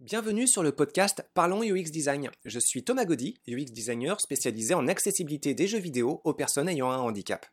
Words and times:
Bienvenue 0.00 0.46
sur 0.46 0.62
le 0.62 0.70
podcast 0.70 1.28
Parlons 1.34 1.64
UX 1.64 1.90
Design. 1.90 2.30
Je 2.44 2.60
suis 2.60 2.84
Thomas 2.84 3.04
Gaudy, 3.04 3.40
UX 3.48 3.72
designer 3.72 4.20
spécialisé 4.20 4.72
en 4.72 4.86
accessibilité 4.86 5.54
des 5.54 5.66
jeux 5.66 5.80
vidéo 5.80 6.20
aux 6.22 6.34
personnes 6.34 6.68
ayant 6.68 6.88
un 6.88 6.98
handicap. 6.98 7.44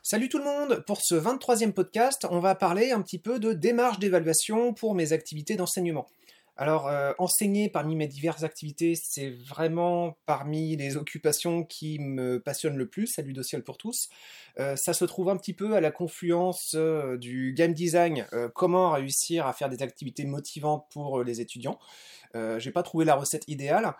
Salut 0.00 0.28
tout 0.28 0.38
le 0.38 0.44
monde 0.44 0.84
Pour 0.86 1.00
ce 1.02 1.16
23e 1.16 1.72
podcast, 1.72 2.24
on 2.30 2.38
va 2.38 2.54
parler 2.54 2.92
un 2.92 3.02
petit 3.02 3.18
peu 3.18 3.40
de 3.40 3.52
démarche 3.52 3.98
d'évaluation 3.98 4.72
pour 4.72 4.94
mes 4.94 5.12
activités 5.12 5.56
d'enseignement. 5.56 6.06
Alors, 6.60 6.88
euh, 6.88 7.12
enseigner 7.18 7.68
parmi 7.68 7.94
mes 7.94 8.08
diverses 8.08 8.42
activités, 8.42 8.96
c'est 8.96 9.30
vraiment 9.30 10.18
parmi 10.26 10.74
les 10.74 10.96
occupations 10.96 11.62
qui 11.62 12.00
me 12.00 12.40
passionnent 12.40 12.76
le 12.76 12.88
plus, 12.88 13.06
salut 13.06 13.32
Dossiel 13.32 13.62
pour 13.62 13.78
tous. 13.78 14.08
Euh, 14.58 14.74
ça 14.74 14.92
se 14.92 15.04
trouve 15.04 15.28
un 15.28 15.36
petit 15.36 15.52
peu 15.52 15.76
à 15.76 15.80
la 15.80 15.92
confluence 15.92 16.72
euh, 16.74 17.16
du 17.16 17.54
game 17.56 17.74
design, 17.74 18.26
comment 18.56 18.90
réussir 18.90 19.46
à 19.46 19.52
faire 19.52 19.68
des 19.68 19.84
activités 19.84 20.24
motivantes 20.24 20.84
pour 20.90 21.22
les 21.22 21.40
étudiants. 21.40 21.78
J'ai 22.58 22.72
pas 22.72 22.82
trouvé 22.82 23.04
la 23.04 23.14
recette 23.14 23.44
idéale. 23.48 23.94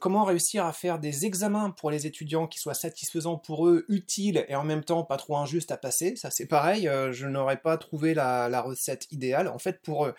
comment 0.00 0.24
réussir 0.24 0.66
à 0.66 0.72
faire 0.72 0.98
des 0.98 1.26
examens 1.26 1.70
pour 1.70 1.90
les 1.90 2.06
étudiants 2.06 2.46
qui 2.46 2.58
soient 2.58 2.74
satisfaisants 2.74 3.36
pour 3.36 3.68
eux, 3.68 3.84
utiles 3.88 4.44
et 4.48 4.56
en 4.56 4.64
même 4.64 4.82
temps 4.82 5.04
pas 5.04 5.16
trop 5.16 5.36
injustes 5.36 5.70
à 5.70 5.76
passer? 5.76 6.16
Ça 6.16 6.30
c'est 6.30 6.46
pareil, 6.46 6.90
je 7.12 7.26
n'aurais 7.26 7.58
pas 7.58 7.76
trouvé 7.76 8.14
la, 8.14 8.48
la, 8.48 8.62
recette 8.62 9.06
idéale. 9.12 9.46
En 9.46 9.58
fait, 9.58 9.80
pour 9.80 10.10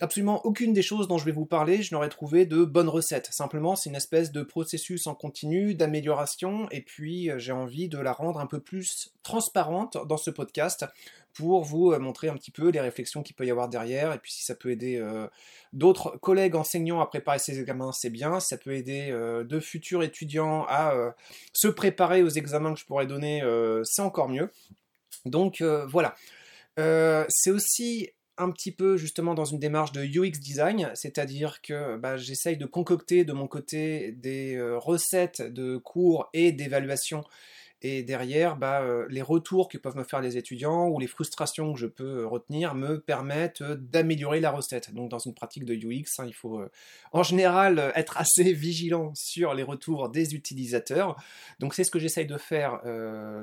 absolument 0.00 0.44
aucune 0.44 0.72
des 0.72 0.82
choses 0.82 1.08
dont 1.08 1.16
je 1.16 1.24
vais 1.24 1.32
vous 1.32 1.46
parler, 1.46 1.82
je 1.82 1.94
n'aurais 1.94 2.08
trouvé 2.08 2.44
de 2.44 2.64
bonne 2.64 2.88
recette. 2.88 3.28
Simplement, 3.32 3.76
c'est 3.76 3.88
une 3.88 3.96
espèce 3.96 4.30
de 4.30 4.42
processus 4.42 5.06
en 5.06 5.14
continu 5.14 5.74
d'amélioration, 5.74 6.68
et 6.70 6.82
puis 6.82 7.30
euh, 7.30 7.38
j'ai 7.38 7.52
envie 7.52 7.88
de 7.88 7.98
la 7.98 8.12
rendre 8.12 8.40
un 8.40 8.46
peu 8.46 8.60
plus 8.60 9.12
transparente 9.22 9.96
dans 10.06 10.18
ce 10.18 10.30
podcast 10.30 10.84
pour 11.32 11.64
vous 11.64 11.92
euh, 11.92 11.98
montrer 11.98 12.28
un 12.28 12.34
petit 12.34 12.50
peu 12.50 12.68
les 12.68 12.80
réflexions 12.80 13.22
qu'il 13.22 13.34
peut 13.34 13.46
y 13.46 13.50
avoir 13.50 13.68
derrière, 13.68 14.12
et 14.12 14.18
puis 14.18 14.32
si 14.32 14.44
ça 14.44 14.54
peut 14.54 14.70
aider 14.70 14.98
euh, 14.98 15.28
d'autres 15.72 16.18
collègues 16.18 16.56
enseignants 16.56 17.00
à 17.00 17.06
préparer 17.06 17.38
ces 17.38 17.58
examens, 17.58 17.92
c'est 17.92 18.10
bien. 18.10 18.38
ça 18.38 18.58
peut 18.58 18.72
aider 18.72 19.10
de 19.10 19.60
futurs 19.60 20.02
étudiants 20.02 20.64
à 20.68 20.94
se 21.52 21.68
préparer 21.68 22.22
aux 22.22 22.28
examens 22.28 22.72
que 22.72 22.80
je 22.80 22.86
pourrais 22.86 23.06
donner, 23.06 23.42
c'est 23.84 24.02
encore 24.02 24.28
mieux. 24.28 24.50
Donc 25.26 25.62
voilà. 25.62 26.14
c'est 26.76 27.50
aussi 27.50 28.10
un 28.38 28.50
petit 28.50 28.72
peu 28.72 28.96
justement 28.96 29.34
dans 29.34 29.44
une 29.44 29.58
démarche 29.58 29.92
de 29.92 30.02
UX 30.02 30.38
design, 30.40 30.90
c'est-à-dire 30.94 31.60
que 31.62 31.96
bah, 31.96 32.16
j'essaye 32.16 32.56
de 32.56 32.66
concocter 32.66 33.24
de 33.24 33.32
mon 33.32 33.46
côté 33.48 34.12
des 34.12 34.56
euh, 34.56 34.78
recettes 34.78 35.42
de 35.42 35.76
cours 35.76 36.28
et 36.32 36.52
d'évaluation 36.52 37.24
et 37.82 38.02
derrière, 38.02 38.56
bah, 38.56 38.80
euh, 38.80 39.06
les 39.10 39.20
retours 39.20 39.68
que 39.68 39.76
peuvent 39.76 39.96
me 39.96 40.04
faire 40.04 40.22
les 40.22 40.38
étudiants 40.38 40.88
ou 40.88 40.98
les 40.98 41.06
frustrations 41.06 41.74
que 41.74 41.78
je 41.78 41.86
peux 41.86 42.20
euh, 42.20 42.26
retenir 42.26 42.74
me 42.74 43.00
permettent 43.00 43.60
euh, 43.60 43.76
d'améliorer 43.76 44.40
la 44.40 44.50
recette. 44.50 44.94
Donc 44.94 45.10
dans 45.10 45.18
une 45.18 45.34
pratique 45.34 45.66
de 45.66 45.74
UX, 45.74 46.18
hein, 46.18 46.24
il 46.26 46.34
faut 46.34 46.62
en 47.12 47.22
général 47.22 47.92
être 47.94 48.16
assez 48.16 48.54
vigilant 48.54 49.12
sur 49.14 49.52
les 49.52 49.62
retours 49.62 50.08
des 50.08 50.34
utilisateurs. 50.34 51.16
Donc 51.58 51.74
c'est 51.74 51.84
ce 51.84 51.90
que 51.90 51.98
j'essaye 51.98 52.26
de 52.26 52.38
faire 52.38 52.80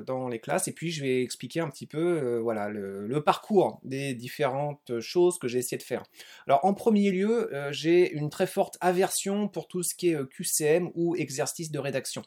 dans 0.06 0.28
les 0.28 0.40
classes. 0.40 0.68
Et 0.68 0.72
puis 0.72 0.90
je 0.90 1.02
vais 1.02 1.22
expliquer 1.22 1.60
un 1.60 1.70
petit 1.70 1.86
peu 1.86 2.38
voilà, 2.38 2.68
le, 2.68 3.22
parcours 3.24 3.80
des 3.84 4.14
différentes 4.14 5.00
choses 5.00 5.38
que 5.38 5.48
j'ai 5.48 5.58
essayé 5.58 5.78
de 5.78 5.82
faire. 5.82 6.02
Alors 6.46 6.64
en 6.64 6.74
premier 6.74 7.10
lieu, 7.10 7.50
j'ai 7.70 8.12
une 8.12 8.30
très 8.30 8.46
forte 8.46 8.76
aversion 8.80 9.48
pour 9.48 9.68
tout 9.68 9.82
ce 9.82 9.94
qui 9.94 10.10
est 10.10 10.28
QCM 10.28 10.90
ou 10.94 11.16
exercice 11.16 11.70
de 11.70 11.78
rédaction. 11.78 12.22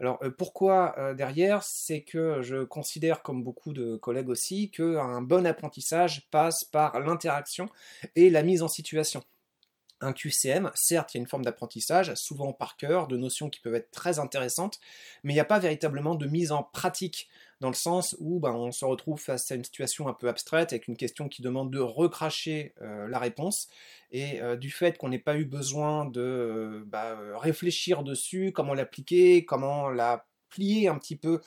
Alors 0.00 0.18
euh, 0.22 0.30
pourquoi 0.30 0.94
euh, 0.98 1.14
derrière 1.14 1.62
C'est 1.62 2.02
que 2.02 2.40
je 2.40 2.64
considère, 2.64 3.22
comme 3.22 3.42
beaucoup 3.42 3.72
de 3.72 3.96
collègues 3.96 4.30
aussi, 4.30 4.70
qu'un 4.70 5.20
bon 5.20 5.46
apprentissage 5.46 6.26
passe 6.30 6.64
par 6.64 6.98
l'interaction 7.00 7.68
et 8.16 8.30
la 8.30 8.42
mise 8.42 8.62
en 8.62 8.68
situation. 8.68 9.22
Un 10.00 10.14
QCM, 10.14 10.70
certes, 10.74 11.12
il 11.12 11.18
y 11.18 11.20
a 11.20 11.22
une 11.22 11.28
forme 11.28 11.44
d'apprentissage, 11.44 12.14
souvent 12.14 12.54
par 12.54 12.78
cœur, 12.78 13.06
de 13.06 13.18
notions 13.18 13.50
qui 13.50 13.60
peuvent 13.60 13.74
être 13.74 13.90
très 13.90 14.18
intéressantes, 14.18 14.80
mais 15.22 15.34
il 15.34 15.36
n'y 15.36 15.40
a 15.40 15.44
pas 15.44 15.58
véritablement 15.58 16.14
de 16.14 16.26
mise 16.26 16.52
en 16.52 16.62
pratique 16.62 17.28
dans 17.60 17.68
le 17.68 17.74
sens 17.74 18.16
où 18.18 18.40
ben, 18.40 18.52
on 18.52 18.72
se 18.72 18.84
retrouve 18.84 19.20
face 19.20 19.50
à 19.50 19.54
une 19.54 19.64
situation 19.64 20.08
un 20.08 20.14
peu 20.14 20.28
abstraite 20.28 20.72
avec 20.72 20.88
une 20.88 20.96
question 20.96 21.28
qui 21.28 21.42
demande 21.42 21.70
de 21.70 21.78
recracher 21.78 22.74
euh, 22.80 23.06
la 23.08 23.18
réponse. 23.18 23.68
Et 24.10 24.40
euh, 24.40 24.56
du 24.56 24.70
fait 24.70 24.96
qu'on 24.98 25.10
n'ait 25.10 25.18
pas 25.18 25.36
eu 25.36 25.44
besoin 25.44 26.06
de 26.06 26.20
euh, 26.20 26.82
bah, 26.86 27.18
réfléchir 27.38 28.02
dessus, 28.02 28.52
comment 28.52 28.74
l'appliquer, 28.74 29.44
comment 29.44 29.90
la 29.90 30.26
plier 30.48 30.88
un 30.88 30.98
petit 30.98 31.16
peu 31.16 31.40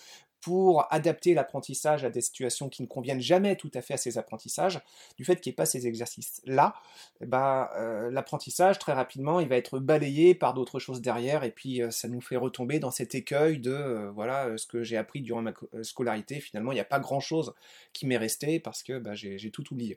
pour 0.44 0.92
adapter 0.92 1.34
l'apprentissage 1.34 2.04
à 2.04 2.10
des 2.10 2.20
situations 2.20 2.68
qui 2.68 2.82
ne 2.82 2.88
conviennent 2.88 3.22
jamais 3.22 3.56
tout 3.56 3.72
à 3.74 3.82
fait 3.82 3.94
à 3.94 3.98
ces 3.98 4.18
apprentissages, 4.18 4.82
du 5.18 5.24
fait 5.24 5.40
qu'il 5.40 5.52
n'y 5.52 5.54
ait 5.54 5.56
pas 5.56 5.66
ces 5.66 5.88
exercices-là, 5.88 6.76
bah, 7.22 7.72
l'apprentissage, 8.12 8.78
très 8.78 8.92
rapidement, 8.92 9.40
il 9.40 9.48
va 9.48 9.56
être 9.56 9.80
balayé 9.80 10.36
par 10.36 10.54
d'autres 10.54 10.80
choses 10.80 11.02
derrière, 11.02 11.46
et 11.46 11.52
puis 11.52 11.82
euh, 11.82 11.92
ça 11.92 12.10
nous 12.10 12.20
fait 12.20 12.36
retomber 12.36 12.80
dans 12.80 12.92
cet 12.92 13.16
écueil 13.16 13.60
de, 13.60 13.72
euh, 13.72 14.12
voilà, 14.12 14.58
ce 14.58 14.68
que 14.68 14.84
j'ai 14.84 14.98
appris 14.98 15.22
durant 15.22 15.42
ma 15.42 15.54
scolarité, 15.82 16.42
finalement, 16.42 16.74
il 16.74 16.76
n'y 16.76 16.82
a 16.82 16.86
pas 16.86 17.00
grand-chose 17.00 17.54
qui 17.94 18.06
m'est 18.06 18.18
resté 18.18 18.60
parce 18.60 18.84
que 18.84 19.00
bah, 19.00 19.16
j'ai 19.16 19.52
tout 19.52 19.72
oublié. 19.72 19.96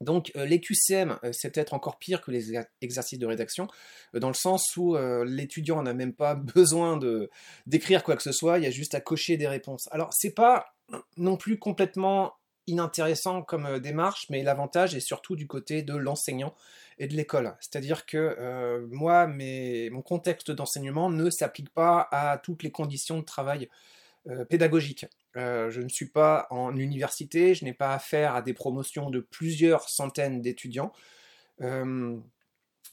Donc 0.00 0.32
euh, 0.36 0.44
les 0.44 0.60
QCM, 0.60 1.18
euh, 1.24 1.30
c'est 1.32 1.50
peut-être 1.50 1.72
encore 1.72 1.98
pire 1.98 2.20
que 2.20 2.30
les 2.30 2.52
exercices 2.82 3.18
de 3.18 3.26
rédaction, 3.26 3.66
euh, 4.14 4.20
dans 4.20 4.28
le 4.28 4.34
sens 4.34 4.76
où 4.76 4.96
l'étudiant 5.24 5.82
n'a 5.82 5.94
même 5.94 6.12
pas 6.12 6.34
besoin 6.54 6.96
de 6.96 7.30
d'écrire 7.66 8.04
quoi 8.04 8.16
que 8.16 8.22
ce 8.22 8.32
soit, 8.32 8.58
il 8.58 8.64
y 8.64 8.66
a 8.66 8.70
juste 8.70 8.94
à 8.94 9.00
cocher 9.00 9.36
des 9.36 9.48
réponses. 9.48 9.88
Alors 9.90 10.10
c'est 10.12 10.34
pas 10.34 10.74
non 11.16 11.36
plus 11.36 11.58
complètement 11.58 12.34
inintéressant 12.68 13.42
comme 13.42 13.78
démarche, 13.78 14.26
mais 14.28 14.42
l'avantage 14.42 14.94
est 14.94 15.00
surtout 15.00 15.36
du 15.36 15.46
côté 15.46 15.82
de 15.82 15.94
l'enseignant 15.94 16.54
et 16.98 17.06
de 17.06 17.14
l'école. 17.14 17.56
C'est-à-dire 17.60 18.06
que 18.06 18.84
moi, 18.90 19.28
mon 19.28 20.02
contexte 20.02 20.50
d'enseignement 20.50 21.10
ne 21.10 21.30
s'applique 21.30 21.70
pas 21.70 22.08
à 22.10 22.38
toutes 22.38 22.64
les 22.64 22.72
conditions 22.72 23.18
de 23.20 23.24
travail 23.24 23.68
pédagogiques. 24.48 25.06
Euh, 25.36 25.70
je 25.70 25.82
ne 25.82 25.88
suis 25.88 26.08
pas 26.08 26.46
en 26.50 26.74
université, 26.76 27.54
je 27.54 27.64
n'ai 27.64 27.74
pas 27.74 27.92
affaire 27.92 28.34
à 28.34 28.42
des 28.42 28.54
promotions 28.54 29.10
de 29.10 29.20
plusieurs 29.20 29.88
centaines 29.88 30.40
d'étudiants. 30.40 30.92
Euh, 31.60 32.16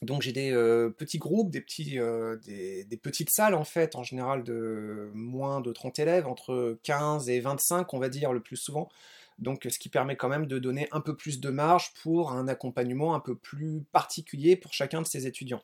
donc 0.02 0.22
j'ai 0.22 0.32
des 0.32 0.52
euh, 0.52 0.90
petits 0.90 1.18
groupes, 1.18 1.50
des, 1.50 1.62
petits, 1.62 1.98
des, 2.44 2.84
des, 2.84 2.96
petites 2.96 3.30
salles 3.30 3.54
en 3.54 3.64
fait, 3.64 3.94
en 3.96 4.02
général 4.02 4.42
de 4.42 5.10
moins 5.14 5.60
de 5.60 5.72
30 5.72 5.98
élèves, 6.00 6.26
entre 6.26 6.78
15 6.82 7.30
et 7.30 7.40
25 7.40 7.94
on 7.94 7.98
va 7.98 8.08
dire 8.08 8.32
le 8.32 8.40
plus 8.40 8.56
souvent. 8.56 8.90
Donc 9.38 9.66
ce 9.68 9.78
qui 9.78 9.88
permet 9.88 10.16
quand 10.16 10.28
même 10.28 10.46
de 10.46 10.58
donner 10.58 10.88
un 10.92 11.00
peu 11.00 11.16
plus 11.16 11.40
de 11.40 11.50
marge 11.50 11.92
pour 12.02 12.32
un 12.32 12.46
accompagnement 12.46 13.14
un 13.14 13.20
peu 13.20 13.34
plus 13.34 13.82
particulier 13.90 14.56
pour 14.56 14.74
chacun 14.74 15.00
de 15.00 15.06
ces 15.06 15.26
étudiants. 15.26 15.62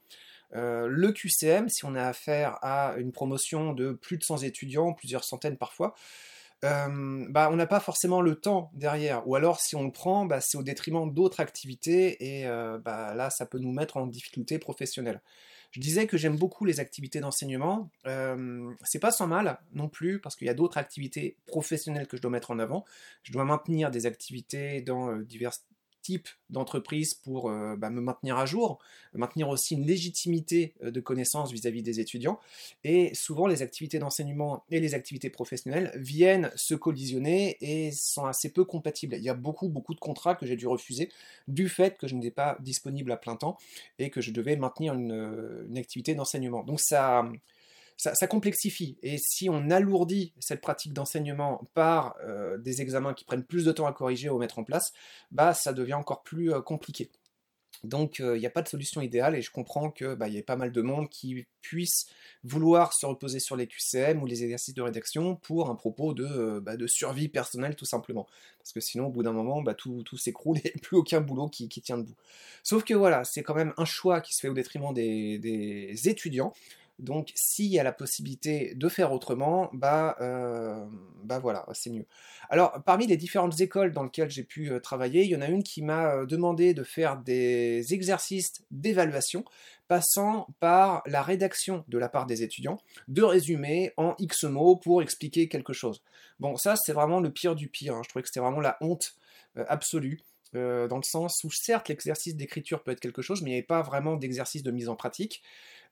Le 0.53 1.13
QCM, 1.13 1.69
si 1.69 1.85
on 1.85 1.95
a 1.95 2.05
affaire 2.05 2.59
à 2.63 2.95
une 2.99 3.13
promotion 3.13 3.73
de 3.73 3.93
plus 3.93 4.19
de 4.19 4.25
100 4.25 4.39
étudiants, 4.39 4.93
plusieurs 4.93 5.25
centaines 5.25 5.57
parfois, 5.57 5.95
bah, 6.63 7.49
on 7.51 7.57
n'a 7.57 7.67
pas 7.67 7.81
forcément 7.81 8.21
le 8.21 8.35
temps 8.37 8.71
derrière. 8.75 9.27
Ou 9.27 9.35
alors, 9.35 9.61
si 9.61 9.77
on 9.77 9.85
le 9.85 9.93
prend, 9.93 10.27
bah, 10.27 10.41
c'est 10.41 10.59
au 10.59 10.63
détriment 10.63 11.13
d'autres 11.13 11.41
activités 11.41 12.39
et 12.41 12.47
bah, 12.85 13.15
là, 13.15 13.31
ça 13.31 13.47
peut 13.47 13.59
nous 13.59 13.73
mettre 13.73 13.97
en 13.97 14.07
difficulté 14.07 14.59
professionnelle. 14.59 15.21
Je 15.73 15.81
disais 15.81 16.09
que 16.09 16.17
j'aime 16.17 16.37
beaucoup 16.37 16.65
les 16.65 16.81
activités 16.81 17.21
d'enseignement. 17.21 17.89
c'est 18.85 18.99
pas 18.99 19.13
sans 19.13 19.29
mal 19.29 19.59
non 19.73 19.89
plus, 19.89 20.21
parce 20.21 20.35
qu'il 20.35 20.49
y 20.49 20.51
a 20.51 20.55
d'autres 20.55 20.79
activités 20.79 21.37
professionnelles 21.47 22.09
que 22.09 22.17
je 22.17 22.23
dois 22.23 22.31
mettre 22.31 22.51
en 22.51 22.59
avant. 22.59 22.85
Je 23.23 23.33
dois 23.33 23.45
maintenir 23.45 23.91
des 23.91 24.05
activités 24.07 24.81
dans 24.83 25.17
diverses 25.17 25.65
type 26.03 26.29
d'entreprise 26.51 27.15
pour 27.15 27.51
euh, 27.51 27.77
bah, 27.77 27.91
me 27.91 28.01
maintenir 28.01 28.37
à 28.39 28.47
jour, 28.47 28.79
maintenir 29.15 29.49
aussi 29.49 29.75
une 29.75 29.87
légitimité 29.87 30.75
euh, 30.83 30.91
de 30.91 31.01
connaissance 31.01 31.53
vis-à-vis 31.53 31.83
des 31.83 32.01
étudiants. 32.01 32.39
Et 32.85 33.15
souvent, 33.15 33.47
les 33.47 33.63
activités 33.63 33.99
d'enseignement 33.99 34.65
et 34.71 34.81
les 34.81 34.95
activités 34.95 35.31
professionnelles 35.31 35.93
viennent 35.97 36.51
se 36.57 36.75
collisionner 36.75 37.57
et 37.61 37.93
sont 37.93 38.27
assez 38.27 38.53
peu 38.53 38.65
compatibles. 38.65 39.17
Il 39.17 39.23
y 39.23 39.29
a 39.29 39.35
beaucoup, 39.35 39.69
beaucoup 39.69 39.95
de 39.95 40.01
contrats 40.01 40.35
que 40.35 40.47
j'ai 40.47 40.57
dû 40.57 40.67
refuser 40.67 41.11
du 41.49 41.69
fait 41.69 41.97
que 41.99 42.09
je 42.09 42.15
n'étais 42.15 42.31
pas 42.31 42.57
disponible 42.61 43.13
à 43.13 43.17
plein 43.17 43.37
temps 43.37 43.59
et 43.99 44.11
que 44.11 44.21
je 44.21 44.31
devais 44.31 44.57
maintenir 44.57 44.95
une, 44.95 45.13
euh, 45.13 45.67
une 45.69 45.79
activité 45.79 46.15
d'enseignement. 46.15 46.65
Donc 46.65 46.81
ça 46.81 47.31
ça, 48.01 48.27
complexifie. 48.27 48.97
Et 49.03 49.19
si 49.19 49.51
on 49.51 49.71
alourdit 49.71 50.33
cette 50.39 50.63
pratique 50.63 50.95
d'enseignement 50.95 51.63
par 51.75 52.17
euh, 52.25 52.57
des 52.57 52.81
examens 52.81 53.13
qui 53.13 53.25
prennent 53.25 53.45
plus 53.45 53.67
de 53.67 53.73
temps 53.73 53.87
à 53.87 53.93
corriger 53.93 54.31
ou 54.31 54.37
à 54.37 54.39
mettre 54.39 54.59
en 54.59 54.65
place, 54.65 54.93
bah 55.31 55.53
ça 55.53 55.75
devient 55.75 55.95
encore 55.95 56.23
plus 56.23 56.53
euh, 56.53 56.63
compliqué. 56.63 57.11
Donc 57.85 58.21
euh, 58.21 58.37
il 58.37 58.41
n'y 58.41 58.47
a 58.47 58.51
pas 58.51 58.63
de 58.63 58.69
solution 58.69 59.01
idéale 59.01 59.37
et 59.37 59.43
je 59.43 59.51
comprends 59.51 59.91
qu'il 59.91 60.15
bah, 60.15 60.29
y 60.29 60.39
ait 60.39 60.43
pas 60.43 60.57
mal 60.57 60.73
de 60.73 60.83
monde 60.83 61.09
qui 61.09 61.47
puisse 61.61 62.07
vouloir 62.43 62.93
se 62.93 63.07
reposer 63.07 63.39
sur 63.39 63.55
les 63.57 63.67
QCM 63.67 64.23
ou 64.23 64.27
les 64.27 64.45
exercices 64.45 64.75
de 64.75 64.83
rédaction 64.83 65.37
pour 65.37 65.71
un 65.71 65.75
propos 65.75 66.13
de, 66.13 66.59
bah, 66.59 66.77
de 66.77 66.87
survie 66.87 67.29
personnelle 67.29 67.77
tout 67.77 67.87
simplement. 67.87 68.27
Parce 68.59 68.73
que 68.73 68.81
sinon 68.81 69.07
au 69.07 69.11
bout 69.11 69.23
d'un 69.23 69.33
moment 69.33 69.63
bah, 69.63 69.75
tout, 69.75 70.03
tout 70.03 70.19
s'écroule 70.19 70.59
et 70.65 70.73
plus 70.83 70.97
aucun 70.97 71.21
boulot 71.21 71.49
qui, 71.49 71.69
tient 71.69 71.99
debout. 71.99 72.17
Sauf 72.63 72.85
que 72.85 72.95
voilà, 72.95 73.25
c'est 73.25 73.43
quand 73.43 73.55
même 73.55 73.73
un 73.79 73.87
choix 73.87 74.21
qui 74.21 74.35
se 74.35 74.41
fait 74.41 74.49
au 74.49 74.55
détriment 74.55 74.93
des 74.93 76.01
étudiants. 76.05 76.53
Donc 77.01 77.33
s'il 77.35 77.67
y 77.73 77.79
a 77.79 77.83
la 77.83 77.93
possibilité 77.93 78.75
de 78.75 78.89
faire 78.89 79.13
autrement, 79.13 79.71
bah, 79.73 80.17
euh, 80.21 80.85
bah 81.25 81.39
voilà, 81.39 81.67
c'est 81.73 81.91
mieux. 81.91 82.07
Alors 82.51 82.83
parmi 82.85 83.07
les 83.07 83.17
différentes 83.17 83.59
écoles 83.61 83.93
dans 83.93 84.05
lesquelles 84.05 84.31
j'ai 84.31 84.45
pu 84.45 84.71
euh, 84.71 84.81
travailler, 84.81 85.25
il 85.25 85.31
y 85.31 85.37
en 85.37 85.41
a 85.41 85.49
une 85.49 85.63
qui 85.63 85.83
m'a 85.83 86.15
euh, 86.15 86.27
demandé 86.27 86.75
de 86.75 86.83
faire 86.83 87.17
des 87.17 87.95
exercices 87.95 88.53
d'évaluation 88.71 89.45
passant 89.89 90.47
par 90.61 91.03
la 91.07 91.23
rédaction 91.23 91.85
de 91.89 91.99
la 91.99 92.09
part 92.09 92.27
des 92.27 92.43
étudiants 92.43 92.79
de 93.09 93.23
résumés 93.23 93.93
en 93.97 94.15
X 94.19 94.45
mots 94.45 94.77
pour 94.77 95.03
expliquer 95.03 95.49
quelque 95.49 95.73
chose. 95.73 96.03
Bon, 96.39 96.57
ça 96.57 96.77
c'est 96.77 96.93
vraiment 96.93 97.21
le 97.21 97.33
pire 97.33 97.55
du 97.57 97.69
pire, 97.69 97.95
hein. 97.95 98.03
je 98.05 98.11
trouvais 98.11 98.23
que 98.23 98.29
c'était 98.29 98.41
vraiment 98.41 98.61
la 98.61 98.77
honte 98.81 99.15
absolue. 99.69 100.21
dans 100.53 100.97
le 100.97 101.03
sens 101.03 101.43
où 101.43 101.51
certes 101.51 101.89
l'exercice 101.89 102.37
d'écriture 102.37 102.83
peut 102.83 102.93
être 102.93 103.01
quelque 103.01 103.23
chose, 103.23 103.43
mais 103.43 103.51
il 103.51 103.53
n'y 103.55 103.59
avait 103.59 103.67
pas 103.67 103.83
vraiment 103.83 104.17
d'exercice 104.17 104.63
de 104.63 104.71
mise 104.71 104.89
en 104.89 104.97
pratique. 104.97 105.43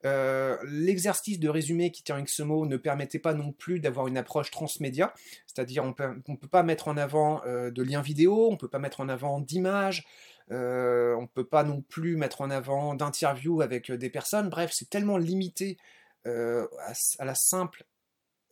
Euh, 0.04 0.56
l'exercice 0.64 1.40
de 1.40 1.48
résumé 1.48 1.90
qui 1.90 2.02
tient 2.02 2.22
XMO 2.22 2.66
ne 2.66 2.76
permettait 2.76 3.18
pas 3.18 3.34
non 3.34 3.52
plus 3.52 3.80
d'avoir 3.80 4.06
une 4.06 4.16
approche 4.16 4.50
transmédia, 4.50 5.12
c'est-à-dire 5.46 5.84
on 5.84 5.88
ne 5.88 6.36
peut 6.36 6.48
pas 6.48 6.62
mettre 6.62 6.88
en 6.88 6.96
avant 6.96 7.42
euh, 7.46 7.70
de 7.70 7.82
liens 7.82 8.02
vidéo, 8.02 8.48
on 8.48 8.52
ne 8.52 8.56
peut 8.56 8.68
pas 8.68 8.78
mettre 8.78 9.00
en 9.00 9.08
avant 9.08 9.40
d'images, 9.40 10.06
euh, 10.52 11.16
on 11.16 11.22
ne 11.22 11.26
peut 11.26 11.46
pas 11.46 11.64
non 11.64 11.82
plus 11.82 12.16
mettre 12.16 12.42
en 12.42 12.50
avant 12.50 12.94
d'interviews 12.94 13.60
avec 13.60 13.90
des 13.90 14.10
personnes, 14.10 14.48
bref, 14.50 14.70
c'est 14.72 14.88
tellement 14.88 15.18
limité 15.18 15.78
à, 16.24 17.24
la 17.24 17.34
simple 17.34 17.86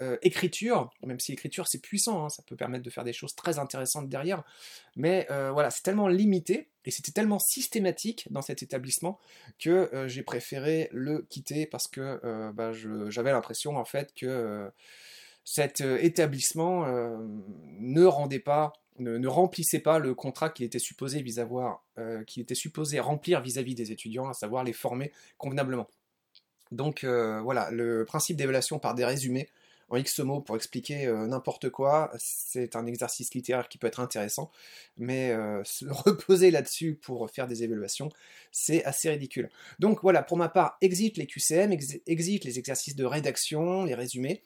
euh, 0.03 0.19
écriture, 0.21 0.91
même 1.07 1.19
si 1.19 1.33
l'écriture 1.33 1.67
c'est 1.67 1.81
puissant, 1.81 2.27
hein, 2.27 2.29
ça 2.29 2.43
peut 2.43 2.55
permettre 2.55 2.85
de 2.85 2.91
faire 2.91 3.03
des 3.03 3.15
choses 3.15 3.35
très 3.35 3.59
intéressantes 3.59 4.11
derrière, 4.11 4.43
mais 4.95 5.27
euh, 5.31 5.51
voilà, 5.53 5.71
c'est 5.71 5.81
tellement 5.83 6.07
limité 6.07 6.69
et 6.85 6.91
c'était 6.91 7.13
tellement 7.13 7.39
systématique 7.39 8.31
dans 8.31 8.43
cet 8.43 8.63
établissement 8.63 9.19
que 9.59 9.89
euh, 9.95 10.07
j'ai 10.07 10.23
préféré 10.23 10.91
le 10.93 11.23
quitter 11.31 11.65
parce 11.65 11.89
que 11.89 12.21
bah, 12.53 12.73
j'avais 13.09 13.33
l'impression 13.33 13.79
en 13.79 13.87
fait 13.87 14.13
que 14.15 14.71
cet 15.45 15.81
établissement 15.81 16.87
ne 16.87 18.05
rendait 18.05 18.39
pas, 18.39 18.75
ne, 18.99 19.27
remplissait 19.29 19.81
pas 19.81 19.99
le 19.99 20.15
contrat 20.15 20.51
qu'il 20.51 20.67
était 20.67 20.79
supposé 20.79 21.23
vis 21.23 21.41
qu'il 22.27 22.43
était 22.43 22.55
supposé 22.55 23.01
remplir 23.01 23.41
vis-à-vis 23.41 23.73
-vis 23.73 23.77
des 23.77 23.93
étudiants, 23.93 24.29
à 24.29 24.35
savoir 24.35 24.63
les 24.63 24.75
former 24.75 25.11
convenablement. 25.39 25.89
Donc 26.71 27.05
voilà, 27.05 27.71
le 27.71 28.05
principe 28.05 28.37
d'évaluation 28.37 28.79
par 28.79 28.95
des 28.95 29.05
résumés, 29.05 29.49
en 29.89 29.97
X 29.97 30.19
mots 30.21 30.41
pour 30.41 30.57
expliquer 30.57 31.07
euh, 31.07 31.27
n'importe 31.27 31.71
quoi, 31.71 32.11
c'est 32.19 32.77
un 32.77 32.87
exercice 32.87 33.35
littéraire 33.35 33.69
qui 33.69 33.79
peut 33.79 33.87
être 33.87 34.01
intéressant, 34.01 34.51
mais 34.97 35.31
euh, 35.31 35.63
se 35.65 35.85
reposer 35.89 36.51
là-dessus 36.51 36.95
pour 36.95 37.31
faire 37.31 37.47
des 37.47 37.63
évaluations, 37.63 38.09
c'est 38.51 38.85
assez 38.85 39.09
ridicule. 39.09 39.49
Donc 39.79 40.01
voilà, 40.03 40.23
pour 40.23 40.37
ma 40.37 40.49
part, 40.49 40.77
exit 40.81 41.17
les 41.17 41.27
QCM, 41.27 41.73
exit 42.07 42.45
les 42.45 42.59
exercices 42.59 42.97
de 42.97 43.05
rédaction, 43.05 43.85
les 43.85 43.95
résumés, 43.95 44.43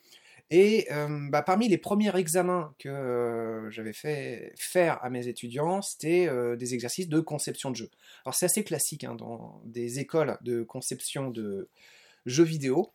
et 0.53 0.87
euh, 0.91 1.29
bah, 1.29 1.41
parmi 1.41 1.69
les 1.69 1.77
premiers 1.77 2.13
examens 2.17 2.75
que 2.77 3.67
j'avais 3.71 3.93
fait 3.93 4.51
faire 4.57 5.01
à 5.01 5.09
mes 5.09 5.27
étudiants, 5.27 5.81
c'était 5.81 6.29
des 6.57 6.73
exercices 6.73 7.07
de 7.07 7.19
conception 7.21 7.71
de 7.71 7.77
jeu. 7.77 7.89
Alors 8.25 8.35
c'est 8.35 8.45
assez 8.45 8.63
classique 8.63 9.05
hein, 9.05 9.15
dans 9.15 9.61
des 9.63 9.99
écoles 9.99 10.37
de 10.41 10.63
conception 10.63 11.29
de 11.29 11.69
jeux 12.25 12.43
vidéo. 12.43 12.91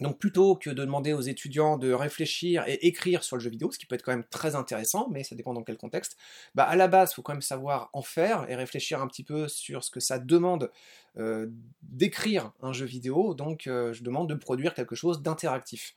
Donc 0.00 0.18
plutôt 0.18 0.56
que 0.56 0.68
de 0.68 0.84
demander 0.84 1.12
aux 1.12 1.22
étudiants 1.22 1.78
de 1.78 1.92
réfléchir 1.92 2.64
et 2.66 2.86
écrire 2.86 3.24
sur 3.24 3.36
le 3.36 3.42
jeu 3.42 3.50
vidéo, 3.50 3.70
ce 3.72 3.78
qui 3.78 3.86
peut 3.86 3.94
être 3.94 4.02
quand 4.02 4.12
même 4.12 4.26
très 4.30 4.54
intéressant, 4.54 5.08
mais 5.10 5.24
ça 5.24 5.34
dépend 5.34 5.54
dans 5.54 5.62
quel 5.62 5.78
contexte, 5.78 6.16
bah 6.54 6.64
à 6.64 6.76
la 6.76 6.86
base, 6.86 7.12
il 7.12 7.14
faut 7.14 7.22
quand 7.22 7.32
même 7.32 7.42
savoir 7.42 7.88
en 7.92 8.02
faire 8.02 8.48
et 8.50 8.56
réfléchir 8.56 9.00
un 9.00 9.06
petit 9.06 9.24
peu 9.24 9.48
sur 9.48 9.82
ce 9.82 9.90
que 9.90 10.00
ça 10.00 10.18
demande 10.18 10.70
euh, 11.18 11.46
d'écrire 11.82 12.52
un 12.60 12.74
jeu 12.74 12.84
vidéo, 12.84 13.34
donc 13.34 13.66
euh, 13.66 13.94
je 13.94 14.02
demande 14.02 14.28
de 14.28 14.34
produire 14.34 14.74
quelque 14.74 14.94
chose 14.94 15.22
d'interactif. 15.22 15.94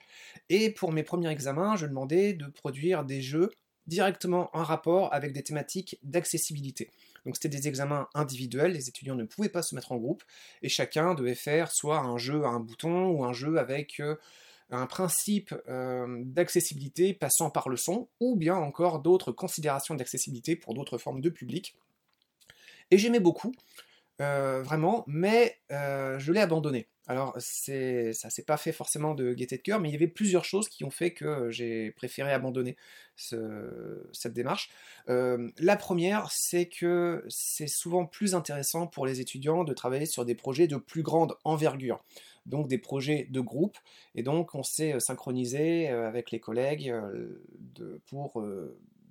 Et 0.50 0.70
pour 0.72 0.94
mes 0.94 1.04
premiers 1.04 1.30
examens, 1.30 1.76
je 1.76 1.86
demandais 1.86 2.34
de 2.34 2.48
produire 2.48 3.04
des 3.04 3.22
jeux 3.22 3.52
directement 3.88 4.50
en 4.54 4.64
rapport 4.64 5.14
avec 5.14 5.34
des 5.34 5.44
thématiques 5.44 6.00
d'accessibilité. 6.04 6.90
Donc 7.26 7.36
c'était 7.36 7.50
des 7.50 7.68
examens 7.68 8.08
individuels, 8.14 8.74
les 8.74 8.90
étudiants 8.90 9.16
ne 9.16 9.26
pouvaient 9.26 9.50
pas 9.50 9.62
se 9.62 9.76
mettre 9.76 9.92
en 9.92 9.98
groupe, 9.98 10.24
et 10.62 10.70
chacun 10.70 11.14
devait 11.14 11.36
faire 11.36 11.72
soit 11.72 12.00
un 12.00 12.18
jeu 12.18 12.44
à 12.44 12.50
un 12.50 12.60
bouton 12.60 13.10
ou 13.10 13.24
un 13.24 13.34
jeu 13.34 13.58
avec 13.58 14.00
euh, 14.00 14.16
un 14.70 14.86
principe 14.86 15.54
euh, 15.68 16.24
d'accessibilité 16.26 17.14
passant 17.14 17.50
par 17.50 17.70
le 17.70 17.78
son, 17.78 18.08
ou 18.20 18.36
bien 18.36 18.56
encore 18.56 19.00
d'autres 19.00 19.32
considérations 19.32 19.96
d'accessibilité 19.96 20.56
pour 20.56 20.74
d'autres 20.74 20.98
formes 20.98 21.22
de 21.22 21.30
public. 21.30 21.76
Et 22.92 22.98
j'aimais 22.98 23.20
beaucoup, 23.20 23.52
euh, 24.22 24.62
vraiment, 24.64 25.04
mais 25.08 25.60
je 25.70 26.32
l'ai 26.32 26.42
abandonné. 26.42 26.88
Alors, 27.10 27.34
c'est, 27.40 28.14
ça 28.14 28.30
s'est 28.30 28.44
pas 28.44 28.56
fait 28.56 28.72
forcément 28.72 29.16
de 29.16 29.34
gaieté 29.34 29.58
de 29.58 29.64
cœur, 29.64 29.80
mais 29.80 29.90
il 29.90 29.94
y 29.94 29.96
avait 29.96 30.08
plusieurs 30.08 30.46
choses 30.46 30.70
qui 30.70 30.84
ont 30.84 30.92
fait 30.92 31.12
que 31.12 31.50
j'ai 31.50 31.90
préféré 31.90 32.32
abandonner 32.32 32.78
cette 33.16 34.34
démarche. 34.34 34.70
Euh, 35.10 35.50
la 35.58 35.76
première, 35.76 36.30
c'est 36.32 36.68
que 36.68 37.26
c'est 37.28 37.68
souvent 37.68 38.06
plus 38.06 38.36
intéressant 38.36 38.86
pour 38.86 39.08
les 39.08 39.22
étudiants 39.22 39.64
de 39.64 39.74
travailler 39.74 40.06
sur 40.06 40.24
des 40.24 40.36
projets 40.36 40.68
de 40.68 40.78
plus 40.78 41.02
grande 41.02 41.36
envergure, 41.46 42.04
donc 42.46 42.68
des 42.68 42.78
projets 42.78 43.26
de 43.32 43.42
groupe, 43.42 43.80
et 44.14 44.22
donc 44.22 44.54
on 44.54 44.62
s'est 44.62 45.00
synchronisé 45.00 45.90
euh, 45.90 46.08
avec 46.08 46.30
les 46.30 46.40
collègues 46.40 46.92
euh, 46.92 47.44
pour 48.06 48.46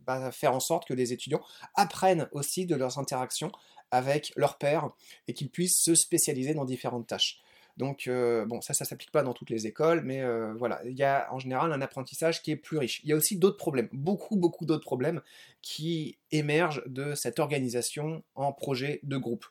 bah, 0.06 0.30
faire 0.30 0.54
en 0.54 0.60
sorte 0.60 0.86
que 0.86 0.94
les 0.94 1.12
étudiants 1.12 1.42
apprennent 1.74 2.28
aussi 2.30 2.64
de 2.64 2.76
leurs 2.76 3.00
interactions 3.00 3.50
avec 3.90 4.32
leurs 4.36 4.56
pairs 4.56 4.90
et 5.26 5.34
qu'ils 5.34 5.50
puissent 5.50 5.82
se 5.82 5.96
spécialiser 5.96 6.54
dans 6.54 6.64
différentes 6.64 7.08
tâches. 7.08 7.40
Donc, 7.78 8.08
euh, 8.08 8.44
bon, 8.44 8.60
ça, 8.60 8.74
ça 8.74 8.84
s'applique 8.84 9.12
pas 9.12 9.22
dans 9.22 9.32
toutes 9.32 9.50
les 9.50 9.68
écoles, 9.68 10.02
mais 10.04 10.20
euh, 10.20 10.52
voilà, 10.54 10.80
il 10.84 10.98
y 10.98 11.04
a 11.04 11.32
en 11.32 11.38
général 11.38 11.72
un 11.72 11.80
apprentissage 11.80 12.42
qui 12.42 12.50
est 12.50 12.56
plus 12.56 12.76
riche. 12.76 13.00
Il 13.04 13.10
y 13.10 13.12
a 13.12 13.16
aussi 13.16 13.36
d'autres 13.38 13.56
problèmes, 13.56 13.88
beaucoup, 13.92 14.34
beaucoup 14.34 14.66
d'autres 14.66 14.84
problèmes 14.84 15.22
qui 15.62 16.18
émergent 16.32 16.82
de 16.86 17.14
cette 17.14 17.38
organisation 17.38 18.24
en 18.34 18.52
projet 18.52 18.98
de 19.04 19.16
groupe. 19.16 19.46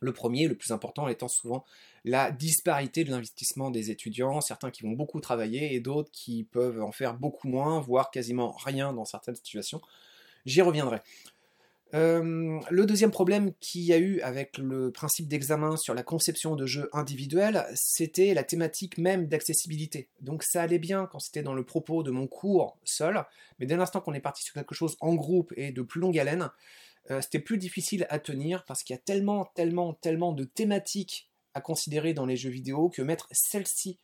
Le 0.00 0.12
premier, 0.12 0.46
le 0.46 0.56
plus 0.56 0.72
important, 0.72 1.08
étant 1.08 1.26
souvent 1.26 1.64
la 2.04 2.30
disparité 2.30 3.02
de 3.02 3.10
l'investissement 3.10 3.70
des 3.70 3.90
étudiants, 3.90 4.42
certains 4.42 4.70
qui 4.70 4.82
vont 4.82 4.92
beaucoup 4.92 5.18
travailler 5.18 5.74
et 5.74 5.80
d'autres 5.80 6.10
qui 6.12 6.44
peuvent 6.44 6.82
en 6.82 6.92
faire 6.92 7.14
beaucoup 7.14 7.48
moins, 7.48 7.80
voire 7.80 8.10
quasiment 8.10 8.52
rien 8.52 8.92
dans 8.92 9.06
certaines 9.06 9.36
situations. 9.36 9.80
J'y 10.44 10.60
reviendrai. 10.60 11.00
Euh, 11.94 12.60
le 12.70 12.86
deuxième 12.86 13.10
problème 13.10 13.52
qu'il 13.60 13.80
y 13.82 13.94
a 13.94 13.98
eu 13.98 14.20
avec 14.20 14.58
le 14.58 14.90
principe 14.90 15.26
d'examen 15.26 15.76
sur 15.76 15.94
la 15.94 16.02
conception 16.02 16.54
de 16.54 16.66
jeux 16.66 16.90
individuels, 16.92 17.64
c'était 17.74 18.34
la 18.34 18.44
thématique 18.44 18.98
même 18.98 19.26
d'accessibilité. 19.26 20.08
Donc 20.20 20.42
ça 20.42 20.62
allait 20.62 20.78
bien 20.78 21.06
quand 21.06 21.18
c'était 21.18 21.42
dans 21.42 21.54
le 21.54 21.64
propos 21.64 22.02
de 22.02 22.10
mon 22.10 22.26
cours 22.26 22.76
seul, 22.84 23.24
mais 23.58 23.66
dès 23.66 23.76
l'instant 23.76 24.00
qu'on 24.00 24.12
est 24.12 24.20
parti 24.20 24.42
sur 24.42 24.52
quelque 24.52 24.74
chose 24.74 24.96
en 25.00 25.14
groupe 25.14 25.54
et 25.56 25.72
de 25.72 25.80
plus 25.80 26.00
longue 26.00 26.18
haleine, 26.18 26.50
euh, 27.10 27.22
c'était 27.22 27.38
plus 27.38 27.56
difficile 27.56 28.06
à 28.10 28.18
tenir 28.18 28.64
parce 28.66 28.82
qu'il 28.82 28.94
y 28.94 28.98
a 28.98 29.02
tellement, 29.02 29.46
tellement, 29.54 29.94
tellement 29.94 30.32
de 30.32 30.44
thématiques 30.44 31.30
à 31.54 31.62
considérer 31.62 32.12
dans 32.12 32.26
les 32.26 32.36
jeux 32.36 32.50
vidéo 32.50 32.90
que 32.90 33.00
mettre 33.00 33.28
celle-ci 33.30 33.98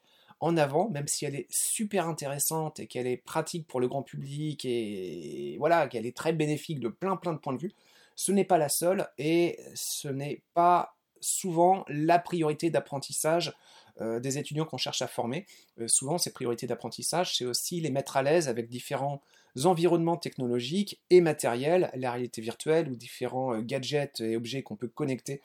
en 0.44 0.58
avant, 0.58 0.90
même 0.90 1.08
si 1.08 1.24
elle 1.24 1.36
est 1.36 1.46
super 1.48 2.06
intéressante 2.06 2.78
et 2.78 2.86
qu'elle 2.86 3.06
est 3.06 3.16
pratique 3.16 3.66
pour 3.66 3.80
le 3.80 3.88
grand 3.88 4.02
public 4.02 4.66
et 4.66 5.56
voilà, 5.58 5.88
qu'elle 5.88 6.04
est 6.04 6.14
très 6.14 6.34
bénéfique 6.34 6.80
de 6.80 6.88
plein 6.88 7.16
plein 7.16 7.32
de 7.32 7.38
points 7.38 7.54
de 7.54 7.58
vue, 7.58 7.72
ce 8.14 8.30
n'est 8.30 8.44
pas 8.44 8.58
la 8.58 8.68
seule 8.68 9.08
et 9.16 9.58
ce 9.74 10.08
n'est 10.08 10.42
pas 10.52 10.96
souvent 11.20 11.86
la 11.88 12.18
priorité 12.18 12.68
d'apprentissage 12.68 13.54
euh, 14.02 14.20
des 14.20 14.36
étudiants 14.36 14.66
qu'on 14.66 14.76
cherche 14.76 15.00
à 15.00 15.06
former. 15.06 15.46
Euh, 15.80 15.88
souvent, 15.88 16.18
ces 16.18 16.30
priorités 16.30 16.66
d'apprentissage, 16.66 17.38
c'est 17.38 17.46
aussi 17.46 17.80
les 17.80 17.90
mettre 17.90 18.18
à 18.18 18.22
l'aise 18.22 18.46
avec 18.46 18.68
différents 18.68 19.22
environnements 19.64 20.18
technologiques 20.18 21.00
et 21.08 21.22
matériels, 21.22 21.90
la 21.94 22.12
réalité 22.12 22.42
virtuelle 22.42 22.90
ou 22.90 22.96
différents 22.96 23.54
euh, 23.54 23.62
gadgets 23.62 24.20
et 24.20 24.36
objets 24.36 24.62
qu'on 24.62 24.76
peut 24.76 24.88
connecter 24.88 25.40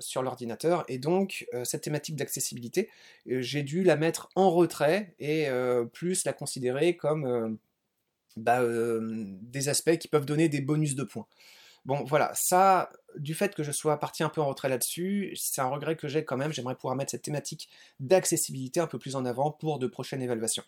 sur 0.00 0.22
l'ordinateur. 0.22 0.84
Et 0.88 0.98
donc, 0.98 1.46
euh, 1.52 1.64
cette 1.64 1.82
thématique 1.82 2.16
d'accessibilité, 2.16 2.88
euh, 3.30 3.42
j'ai 3.42 3.62
dû 3.62 3.82
la 3.82 3.96
mettre 3.96 4.30
en 4.34 4.50
retrait 4.50 5.14
et 5.18 5.48
plus 5.92 6.24
la 6.24 6.32
considérer 6.32 6.96
comme 6.96 7.58
bah, 8.36 8.60
des 9.42 9.68
aspects 9.68 9.96
qui 9.98 10.08
peuvent 10.08 10.26
donner 10.26 10.48
des 10.48 10.60
bonus 10.60 10.94
de 10.94 11.04
points. 11.04 11.26
Bon, 11.84 12.04
voilà, 12.04 12.30
ça, 12.34 12.92
du 13.16 13.34
fait 13.34 13.54
que 13.54 13.64
je 13.64 13.72
sois 13.72 13.98
parti 13.98 14.22
un 14.22 14.28
peu 14.28 14.40
en 14.40 14.46
retrait 14.46 14.68
là-dessus, 14.68 15.34
c'est 15.36 15.60
un 15.60 15.66
regret 15.66 15.96
que 15.96 16.06
j'ai 16.06 16.24
quand 16.24 16.36
même. 16.36 16.52
J'aimerais 16.52 16.76
pouvoir 16.76 16.94
mettre 16.94 17.10
cette 17.10 17.22
thématique 17.22 17.68
d'accessibilité 17.98 18.78
un 18.78 18.86
peu 18.86 18.98
plus 18.98 19.16
en 19.16 19.24
avant 19.24 19.50
pour 19.50 19.78
de 19.80 19.88
prochaines 19.88 20.22
évaluations. 20.22 20.62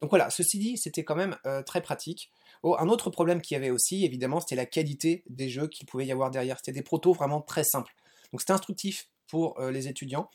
Donc 0.00 0.10
voilà, 0.10 0.30
ceci 0.30 0.58
dit, 0.58 0.78
c'était 0.78 1.04
quand 1.04 1.16
même 1.16 1.36
très 1.66 1.80
pratique. 1.80 2.30
Oh, 2.62 2.76
un 2.78 2.88
autre 2.88 3.10
problème 3.10 3.40
qu'il 3.40 3.56
y 3.56 3.58
avait 3.58 3.70
aussi, 3.70 4.04
évidemment, 4.04 4.40
c'était 4.40 4.54
la 4.56 4.66
qualité 4.66 5.24
des 5.28 5.48
jeux 5.48 5.66
qu'il 5.66 5.86
pouvait 5.86 6.06
y 6.06 6.12
avoir 6.12 6.30
derrière. 6.30 6.56
C'était 6.58 6.72
des 6.72 6.82
protos 6.82 7.12
vraiment 7.12 7.40
très 7.40 7.64
simples. 7.64 7.94
Donc 8.32 8.40
c'était 8.40 8.52
instructif 8.52 9.08
pour 9.28 9.58
euh, 9.60 9.70
les 9.70 9.88
étudiants. 9.88 10.28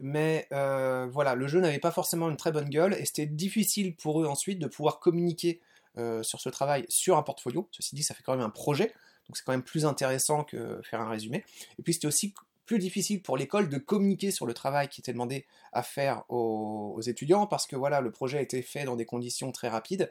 Mais 0.00 0.48
euh, 0.52 1.06
voilà, 1.12 1.34
le 1.34 1.46
jeu 1.46 1.60
n'avait 1.60 1.78
pas 1.78 1.90
forcément 1.90 2.30
une 2.30 2.36
très 2.36 2.52
bonne 2.52 2.70
gueule 2.70 2.94
et 2.94 3.04
c'était 3.04 3.26
difficile 3.26 3.94
pour 3.94 4.22
eux 4.22 4.26
ensuite 4.26 4.58
de 4.58 4.66
pouvoir 4.66 4.98
communiquer 4.98 5.60
euh, 5.98 6.22
sur 6.22 6.40
ce 6.40 6.48
travail 6.48 6.86
sur 6.88 7.16
un 7.18 7.22
portfolio. 7.22 7.68
Ceci 7.70 7.94
dit, 7.94 8.02
ça 8.02 8.14
fait 8.14 8.22
quand 8.22 8.34
même 8.34 8.44
un 8.44 8.50
projet, 8.50 8.86
donc 9.28 9.36
c'est 9.36 9.44
quand 9.44 9.52
même 9.52 9.62
plus 9.62 9.84
intéressant 9.84 10.42
que 10.42 10.80
faire 10.82 11.00
un 11.00 11.08
résumé. 11.08 11.44
Et 11.78 11.82
puis 11.82 11.92
c'était 11.92 12.06
aussi 12.06 12.34
plus 12.64 12.78
difficile 12.78 13.20
pour 13.20 13.36
l'école 13.36 13.68
de 13.68 13.78
communiquer 13.78 14.30
sur 14.30 14.46
le 14.46 14.54
travail 14.54 14.88
qui 14.88 15.00
était 15.00 15.12
demandé 15.12 15.46
à 15.72 15.82
faire 15.82 16.24
aux, 16.28 17.00
étudiants 17.02 17.46
parce 17.46 17.66
que 17.66 17.76
voilà, 17.76 18.00
le 18.00 18.10
projet 18.10 18.38
a 18.38 18.40
été 18.40 18.62
fait 18.62 18.84
dans 18.84 18.96
des 18.96 19.06
conditions 19.06 19.52
très 19.52 19.68
rapides. 19.68 20.10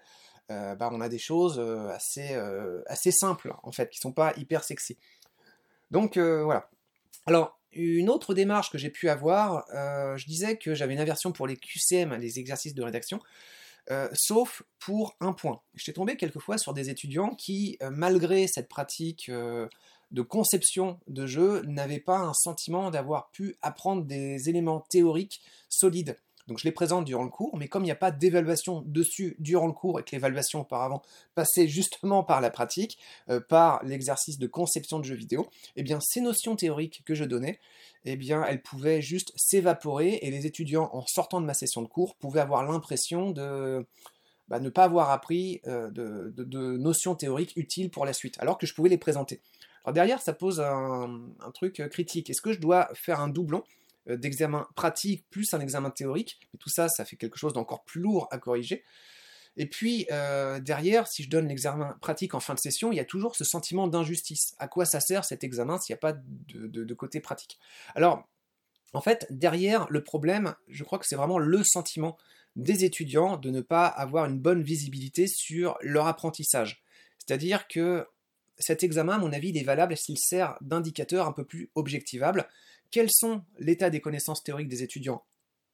Bah, 0.50 0.90
on 0.92 1.00
a 1.00 1.10
des 1.10 1.20
choses 1.20 1.60
assez, 1.92 2.34
assez 2.88 3.12
simples 3.12 3.54
en 3.64 3.72
fait, 3.72 3.90
qui 3.92 4.00
sont 4.00 4.12
pas 4.12 4.34
hyper 4.36 4.64
sexy. 4.64 4.98
Donc 5.92 6.18
voilà. 6.18 6.70
Alors, 7.30 7.60
une 7.74 8.10
autre 8.10 8.34
démarche 8.34 8.72
que 8.72 8.80
j'ai 8.80 8.90
pu 8.90 9.08
avoir, 9.08 9.64
je 9.72 10.26
disais 10.26 10.58
que 10.58 10.74
j'avais 10.74 10.94
une 10.96 11.00
aversion 11.00 11.32
pour 11.32 11.46
les 11.46 11.58
QCM, 11.58 12.16
les 12.16 12.40
exercices 12.40 12.74
de 12.74 12.82
rédaction, 12.82 13.20
sauf 14.14 14.64
pour 14.80 15.16
un 15.20 15.34
point. 15.34 15.62
J'étais 15.76 15.94
tombé 15.94 16.18
quelquefois 16.18 16.58
sur 16.58 16.74
des 16.74 16.90
étudiants 16.90 17.36
qui, 17.36 17.78
malgré 17.92 18.48
cette 18.48 18.68
pratique 18.68 19.30
de 19.30 20.22
conception 20.24 21.00
de 21.06 21.28
jeu, 21.28 21.62
n'avaient 21.68 22.00
pas 22.00 22.18
un 22.18 22.34
sentiment 22.34 22.90
d'avoir 22.90 23.30
pu 23.30 23.58
apprendre 23.62 24.06
des 24.06 24.50
éléments 24.50 24.84
théoriques 24.90 25.40
solides. 25.70 26.18
Donc 26.50 26.58
je 26.58 26.66
les 26.66 26.72
présente 26.72 27.06
durant 27.06 27.24
le 27.24 27.30
cours, 27.30 27.56
mais 27.56 27.68
comme 27.68 27.84
il 27.84 27.86
n'y 27.86 27.92
a 27.92 27.96
pas 27.96 28.12
d'évaluation 28.12 28.84
dessus 28.86 29.36
durant 29.40 29.68
le 29.68 29.74
cours 29.74 30.00
et 30.00 30.04
que 30.04 30.12
l'évaluation 30.12 30.62
auparavant 30.62 31.02
passait 31.36 31.68
justement 31.68 32.24
par 32.24 32.42
la 32.42 32.50
pratique, 32.50 32.98
euh, 33.30 33.40
par 33.40 33.84
l'exercice 33.86 34.40
de 34.40 34.48
conception 34.48 35.00
de 35.00 35.06
jeux 35.06 35.16
vidéo, 35.16 35.48
eh 35.76 35.84
bien 35.84 36.00
ces 36.02 36.22
notions 36.22 36.56
théoriques 36.56 37.04
que 37.06 37.14
je 37.14 37.24
donnais, 37.24 37.60
eh 38.06 38.18
elles 38.48 38.62
pouvaient 38.62 39.02
juste 39.02 39.32
s'évaporer 39.36 40.20
et 40.24 40.32
les 40.32 40.46
étudiants 40.48 40.90
en 40.92 41.06
sortant 41.06 41.40
de 41.40 41.46
ma 41.46 41.54
session 41.54 41.82
de 41.82 41.88
cours 41.88 42.16
pouvaient 42.16 42.42
avoir 42.42 42.64
l'impression 42.64 43.32
de 43.32 43.86
bah, 44.48 44.60
ne 44.60 44.70
pas 44.70 44.86
avoir 44.86 45.12
appris 45.12 45.62
euh, 45.68 45.92
de, 45.92 46.78
notions 46.78 47.14
théoriques 47.14 47.54
utiles 47.56 47.92
pour 47.92 48.06
la 48.06 48.14
suite, 48.14 48.36
alors 48.40 48.58
que 48.58 48.66
je 48.66 48.74
pouvais 48.74 48.90
les 48.90 48.98
présenter. 48.98 49.40
Alors 49.86 49.94
derrière, 49.94 50.22
ça 50.22 50.34
pose 50.34 50.60
un, 50.60 51.22
truc 51.54 51.82
critique. 51.90 52.30
Est-ce 52.30 52.42
que 52.42 52.54
je 52.54 52.60
dois 52.60 52.90
faire 52.96 53.20
un 53.20 53.28
doublon 53.28 53.60
euh, 53.60 53.64
d'examen 54.18 54.68
pratique 54.76 55.26
plus 55.30 55.54
un 55.54 55.60
examen 55.60 55.90
théorique. 55.90 56.40
Mais 56.54 56.60
tout 56.60 56.70
ça, 56.70 56.90
ça 56.90 57.06
fait 57.06 57.16
quelque 57.16 57.38
chose 57.38 57.54
d'encore 57.54 57.84
plus 57.84 58.02
lourd 58.02 58.28
à 58.32 58.38
corriger. 58.38 58.84
Et 59.58 59.66
puis, 59.66 60.08
euh, 60.12 60.60
derrière, 60.60 61.08
si 61.08 61.24
je 61.24 61.30
donne 61.30 61.48
l'examen 61.48 61.98
pratique 62.02 62.34
en 62.34 62.40
fin 62.40 62.54
de 62.54 62.60
session, 62.60 62.92
il 62.92 62.96
y 62.96 63.02
a 63.02 63.06
toujours 63.06 63.36
ce 63.36 63.44
sentiment 63.44 63.88
d'injustice. 63.88 64.56
À 64.58 64.68
quoi 64.68 64.86
ça 64.86 65.02
sert 65.02 65.26
cet 65.26 65.44
examen 65.44 65.78
s'il 65.80 65.94
n'y 65.94 65.98
a 65.98 66.00
pas 66.00 66.14
de, 66.14 66.94
côté 66.94 67.20
pratique? 67.20 67.60
Alors, 67.94 68.28
en 68.94 69.02
fait, 69.02 69.28
derrière 69.30 69.86
le 69.90 70.04
problème, 70.04 70.56
je 70.70 70.84
crois 70.84 70.98
que 70.98 71.06
c'est 71.06 71.18
vraiment 71.18 71.40
le 71.40 71.64
sentiment 71.64 72.18
des 72.56 72.86
étudiants 72.86 73.38
de 73.38 73.50
ne 73.50 73.62
pas 73.62 73.86
avoir 73.86 74.26
une 74.26 74.40
bonne 74.40 74.64
visibilité 74.64 75.28
sur 75.28 75.78
leur 75.82 76.08
apprentissage. 76.08 76.82
C'est-à-dire 77.18 77.68
que 77.68 78.08
cet 78.58 78.84
examen, 78.84 79.16
à 79.16 79.18
mon 79.20 79.32
avis, 79.32 79.50
il 79.50 79.58
est 79.58 79.64
valable 79.64 79.96
s'il 79.96 80.18
sert 80.18 80.56
d'indicateur 80.62 81.28
un 81.28 81.34
peu 81.34 81.46
plus 81.46 81.70
objectivable 81.76 82.48
quels 82.92 83.12
sont 83.12 83.44
l'état 83.58 83.90
des 83.90 84.02
connaissances 84.02 84.44
théoriques 84.44 84.70
des 84.70 84.84
étudiants 84.84 85.24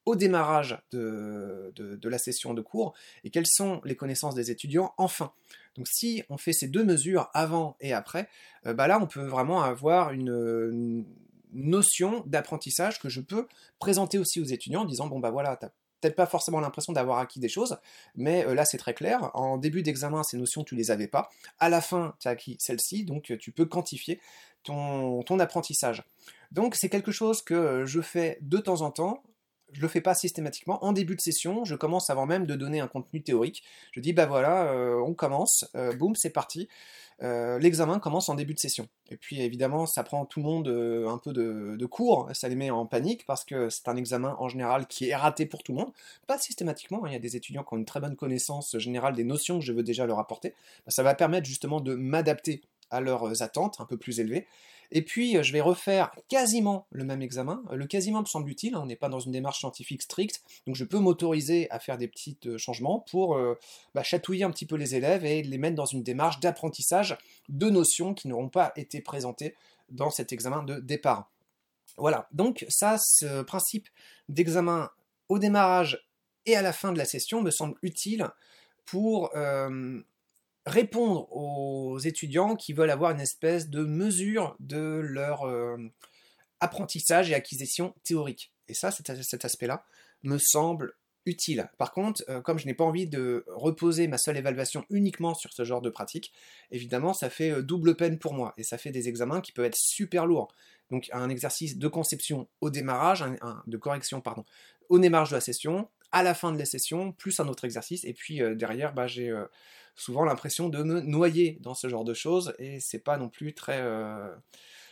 au 0.06 0.16
démarrage 0.16 0.78
de, 0.92 1.74
la 2.04 2.18
session 2.18 2.54
de 2.54 2.62
cours 2.62 2.94
et 3.24 3.30
quelles 3.30 3.48
sont 3.48 3.82
les 3.84 3.96
connaissances 3.96 4.36
des 4.36 4.52
étudiants 4.52 4.94
en 4.98 5.08
fin. 5.08 5.34
Donc 5.76 5.88
si 5.88 6.24
on 6.30 6.38
fait 6.38 6.54
ces 6.54 6.68
deux 6.68 6.84
mesures 6.84 7.30
avant 7.34 7.76
et 7.82 7.92
après, 7.92 8.30
euh, 8.66 8.74
bah 8.74 8.88
là 8.88 9.00
on 9.02 9.08
peut 9.08 9.26
vraiment 9.26 9.62
avoir 9.64 10.12
une, 10.12 11.06
notion 11.58 12.22
d'apprentissage 12.26 13.00
que 13.00 13.08
je 13.08 13.22
peux 13.22 13.48
présenter 13.80 14.18
aussi 14.18 14.42
aux 14.42 14.46
étudiants 14.46 14.82
en 14.82 14.86
disant 14.86 15.08
bon 15.08 15.20
bah 15.20 15.32
voilà, 15.32 15.56
t'as 15.56 15.70
peut-être 16.02 16.18
pas 16.18 16.26
forcément 16.26 16.60
l'impression 16.60 16.92
d'avoir 16.92 17.18
acquis 17.20 17.40
des 17.40 17.48
choses, 17.48 17.78
mais 18.14 18.46
euh, 18.46 18.54
là 18.54 18.66
c'est 18.66 18.78
très 18.78 18.94
clair. 18.94 19.32
En 19.34 19.58
début 19.58 19.82
d'examen, 19.82 20.22
ces 20.24 20.38
notions 20.38 20.66
tu 20.66 20.76
les 20.76 20.92
avais 20.92 21.08
pas. 21.08 21.30
À 21.60 21.70
la 21.70 21.80
fin, 21.80 22.14
tu 22.20 22.28
as 22.28 22.32
acquis 22.32 22.58
celles-ci, 22.60 23.06
donc 23.06 23.34
tu 23.40 23.52
peux 23.52 23.66
quantifier 23.66 24.20
ton 24.64 25.40
apprentissage. 25.40 26.04
Donc 26.56 26.76
c'est 26.76 26.88
quelque 26.88 27.12
chose 27.12 27.42
que 27.42 27.84
je 27.86 28.00
fais 28.00 28.38
de 28.40 28.60
temps 28.60 28.82
en 28.82 28.90
temps. 28.90 29.22
Je 29.74 29.82
le 29.82 29.90
fais 29.90 30.00
pas 30.00 30.14
systématiquement. 30.16 30.82
En 30.86 30.94
début 30.94 31.18
de 31.18 31.22
session, 31.22 31.66
je 31.66 31.76
commence 31.76 32.10
avant 32.10 32.26
même 32.26 32.46
de 32.46 32.56
donner 32.56 32.80
un 32.80 32.88
contenu 32.88 33.22
théorique. 33.22 33.62
Je 33.92 34.00
dis 34.00 34.14
bah 34.14 34.26
voilà, 34.26 34.72
euh, 34.72 34.96
on 35.06 35.14
commence, 35.14 35.70
euh, 35.76 35.94
boum, 35.94 36.16
c'est 36.16 36.30
parti. 36.30 36.70
Euh, 37.22 37.60
l'examen 37.60 38.00
commence 38.00 38.30
en 38.30 38.36
début 38.36 38.54
de 38.54 38.60
session. 38.60 38.88
Et 39.10 39.18
puis 39.18 39.42
évidemment, 39.42 39.86
ça 39.86 40.04
prend 40.04 40.26
tout 40.26 40.40
le 40.40 40.46
monde 40.46 40.70
un 40.70 41.18
peu 41.18 41.34
de, 41.34 41.86
cours, 41.88 42.30
ça 42.34 42.48
les 42.48 42.56
met 42.56 42.70
en 42.70 42.86
panique 42.86 43.26
parce 43.26 43.44
que 43.44 43.70
c'est 43.70 43.90
un 43.90 43.98
examen 43.98 44.38
en 44.40 44.48
général 44.48 44.88
qui 44.88 45.10
est 45.10 45.16
raté 45.16 45.46
pour 45.46 45.62
tout 45.62 45.74
le 45.74 45.80
monde. 45.80 45.92
Pas 46.26 46.38
systématiquement, 46.38 47.04
hein. 47.04 47.10
il 47.10 47.14
y 47.14 47.18
a 47.18 47.20
des 47.20 47.36
étudiants 47.36 47.64
qui 47.66 47.74
ont 47.74 47.78
une 47.78 47.86
très 47.86 48.00
bonne 48.00 48.16
connaissance 48.16 48.78
générale 48.78 49.14
des 49.14 49.26
notions 49.26 49.60
que 49.60 49.66
je 49.66 49.74
veux 49.74 49.84
déjà 49.84 50.06
leur 50.06 50.20
apporter. 50.20 50.54
Ça 50.88 51.04
va 51.04 51.16
permettre 51.16 51.48
justement 51.48 51.82
de 51.82 51.96
m'adapter 51.96 52.62
à 52.90 53.02
leurs 53.02 53.42
attentes 53.42 53.80
un 53.80 53.86
peu 53.86 53.98
plus 53.98 54.20
élevées. 54.20 54.48
Et 54.92 55.02
puis, 55.02 55.38
euh, 55.38 55.44
je 55.44 55.52
vais 55.52 55.62
refaire 55.62 56.12
quasiment 56.30 56.88
le 56.92 57.04
même 57.04 57.22
examen. 57.22 57.64
Euh, 57.72 57.76
le 57.76 57.88
quasiment 57.88 58.22
me 58.22 58.26
semble 58.26 58.50
utile, 58.50 58.76
hein, 58.76 58.82
on 58.84 58.86
n'est 58.86 58.96
pas 58.96 59.10
dans 59.10 59.20
une 59.20 59.32
démarche 59.32 59.60
scientifique 59.60 60.02
stricte, 60.02 60.42
donc 60.68 60.76
je 60.76 60.84
peux 60.84 61.00
m'autoriser 61.00 61.70
à 61.72 61.80
faire 61.80 61.98
des 61.98 62.08
petits 62.08 62.38
euh, 62.46 62.58
changements 62.58 63.00
pour 63.12 63.38
bah, 63.94 64.04
chatouiller 64.04 64.44
un 64.44 64.52
petit 64.52 64.66
peu 64.66 64.76
les 64.76 64.96
élèves 64.96 65.26
et 65.26 65.44
les 65.44 65.58
mettre 65.58 65.76
dans 65.76 65.86
une 65.86 66.04
démarche 66.04 66.40
d'apprentissage 66.40 67.18
de 67.50 67.70
notions 67.70 68.14
qui 68.14 68.28
n'auront 68.28 68.50
pas 68.50 68.72
été 68.76 69.02
présentées 69.02 69.56
dans 69.90 70.10
cet 70.10 70.32
examen 70.32 70.64
de 70.64 70.80
départ. 70.80 71.32
Voilà, 71.98 72.28
donc 72.32 72.66
ça, 72.70 72.98
ce 73.00 73.42
principe 73.44 73.88
d'examen 74.30 74.90
au 75.30 75.40
démarrage 75.40 76.08
et 76.46 76.56
à 76.56 76.62
la 76.62 76.74
fin 76.74 76.92
de 76.92 76.98
la 76.98 77.06
session 77.06 77.42
me 77.42 77.52
semble 77.52 77.76
utile 77.82 78.30
pour 78.86 79.32
répondre 80.66 81.32
aux 81.32 82.00
étudiants 82.00 82.56
qui 82.56 82.74
veulent 82.74 82.90
avoir 82.90 83.12
une 83.12 83.20
espèce 83.20 83.70
de 83.70 83.84
mesure 83.84 84.56
de 84.60 85.00
leur 85.04 85.44
euh, 85.44 85.78
apprentissage 86.60 87.30
et 87.30 87.36
acquisition 87.36 87.94
théorique. 88.04 88.52
Et 88.68 88.74
ça, 88.74 88.90
cet, 88.92 89.46
aspect-là 89.46 89.86
me 90.24 90.38
semble 90.40 90.94
utile. 91.28 91.70
Par 91.78 91.92
contre, 91.92 92.24
euh, 92.30 92.42
comme 92.42 92.58
je 92.58 92.66
n'ai 92.66 92.74
pas 92.74 92.84
envie 92.84 93.08
de 93.08 93.46
reposer 93.48 94.08
ma 94.08 94.18
seule 94.18 94.38
évaluation 94.38 94.86
uniquement 94.90 95.36
sur 95.36 95.54
ce 95.54 95.64
genre 95.64 95.82
de 95.82 95.90
pratique, 95.90 96.34
évidemment, 96.72 97.14
ça 97.14 97.30
fait 97.30 97.52
euh, 97.52 97.62
double 97.62 97.96
peine 97.96 98.18
pour 98.18 98.34
moi 98.34 98.54
et 98.58 98.64
ça 98.64 98.78
fait 98.78 98.92
des 98.92 99.08
examens 99.08 99.42
qui 99.42 99.52
peuvent 99.52 99.66
être 99.66 99.78
super 99.78 100.26
lourds. 100.26 100.52
Donc, 100.92 101.10
un 101.14 101.30
exercice 101.30 101.78
de 101.78 101.88
conception 101.88 102.48
au 102.62 102.70
démarrage, 102.70 103.24
de 103.66 103.78
correction, 103.78 104.22
pardon, 104.22 104.46
au 104.90 105.00
démarrage 105.00 105.30
de 105.30 105.36
la 105.36 105.42
session, 105.42 105.90
à 106.12 106.24
la 106.24 106.34
fin 106.34 106.52
de 106.52 106.58
la 106.58 106.66
session, 106.66 107.12
plus 107.12 107.40
un 107.40 107.48
autre 107.48 107.66
exercice, 107.66 108.04
et 108.06 108.14
puis 108.14 108.42
derrière, 108.56 108.94
bah, 108.94 109.08
j'ai 109.08 109.34
souvent 109.96 110.26
l'impression 110.26 110.70
de 110.70 110.84
me 110.84 111.02
noyer 111.02 111.58
dans 111.62 111.74
ce 111.74 111.88
genre 111.88 112.04
de 112.04 112.14
choses 112.14 112.54
et 112.60 112.80
c'est 112.80 113.00
pas 113.00 113.18
non 113.18 113.30
plus 113.30 113.54
très, 113.54 113.80
euh, 113.82 114.36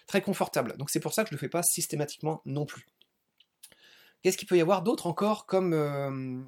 très 0.08 0.22
confortable. 0.22 0.76
Donc 0.78 0.90
c'est 0.90 1.00
pour 1.00 1.14
ça 1.14 1.24
que 1.24 1.30
je 1.30 1.36
le 1.36 1.40
fais 1.40 1.50
pas 1.50 1.64
systématiquement 1.64 2.42
non 2.46 2.66
plus. 2.66 2.88
Qu'est-ce 4.22 4.38
qu'il 4.38 4.48
peut 4.48 4.58
y 4.58 4.62
avoir 4.62 4.82
d'autre 4.82 5.08
encore 5.08 5.46
comme, 5.46 5.74
euh, 5.74 6.42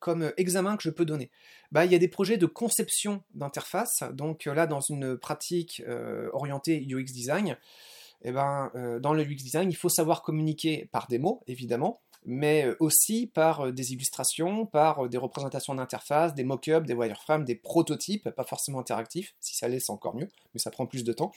comme 0.00 0.32
examen 0.36 0.76
que 0.76 0.82
je 0.82 0.90
peux 0.90 1.04
donner? 1.04 1.30
Bah, 1.70 1.84
Il 1.84 1.92
y 1.92 1.94
a 1.94 1.98
des 1.98 2.08
projets 2.08 2.36
de 2.36 2.46
conception 2.46 3.22
d'interface. 3.34 4.02
Donc 4.12 4.46
là, 4.46 4.66
dans 4.66 4.80
une 4.80 5.16
pratique 5.16 5.80
euh, 5.86 6.28
orientée 6.32 6.84
UX 6.90 7.12
design, 7.12 7.56
eh 8.22 8.32
ben, 8.32 8.70
dans 9.00 9.14
le 9.14 9.22
UX 9.22 9.36
design, 9.36 9.70
il 9.70 9.76
faut 9.76 9.88
savoir 9.88 10.22
communiquer 10.22 10.90
par 10.92 11.06
des 11.06 11.18
mots, 11.18 11.42
évidemment, 11.46 12.02
mais 12.26 12.66
euh, 12.66 12.76
aussi 12.80 13.26
par 13.26 13.66
euh, 13.66 13.72
des 13.72 13.92
illustrations, 13.92 14.66
par 14.66 15.04
euh, 15.04 15.08
des 15.08 15.18
représentations 15.18 15.74
d'interface, 15.74 16.34
des 16.34 16.44
mock-ups, 16.44 16.86
des 16.86 16.94
wireframes, 16.94 17.44
des 17.44 17.54
prototypes, 17.54 18.30
pas 18.30 18.44
forcément 18.44 18.80
interactifs, 18.80 19.34
si 19.40 19.56
ça 19.56 19.68
l'est 19.68 19.80
c'est 19.80 19.92
encore 19.92 20.14
mieux, 20.14 20.28
mais 20.54 20.60
ça 20.60 20.70
prend 20.70 20.86
plus 20.86 21.04
de 21.04 21.12
temps. 21.12 21.32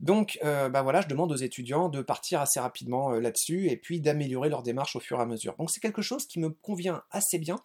Donc 0.00 0.38
bah 0.42 0.80
voilà, 0.80 1.02
je 1.02 1.08
demande 1.08 1.30
aux 1.30 1.36
étudiants 1.36 1.90
de 1.90 2.00
partir 2.00 2.40
assez 2.40 2.58
rapidement 2.58 3.10
là-dessus 3.10 3.68
et 3.68 3.76
puis 3.76 4.00
d'améliorer 4.00 4.48
leur 4.48 4.62
démarche 4.62 4.96
au 4.96 5.00
fur 5.00 5.18
et 5.18 5.20
à 5.20 5.26
mesure. 5.26 5.54
Donc 5.58 5.70
c'est 5.70 5.80
quelque 5.80 6.00
chose 6.00 6.26
qui 6.26 6.40
me 6.40 6.48
convient 6.48 7.02
assez 7.10 7.38
bien 7.38 7.56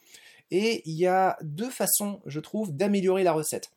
et 0.51 0.81
il 0.83 0.95
y 0.97 1.07
a 1.07 1.37
deux 1.41 1.69
façons, 1.69 2.21
je 2.25 2.41
trouve, 2.41 2.75
d'améliorer 2.75 3.23
la 3.23 3.31
recette. 3.31 3.71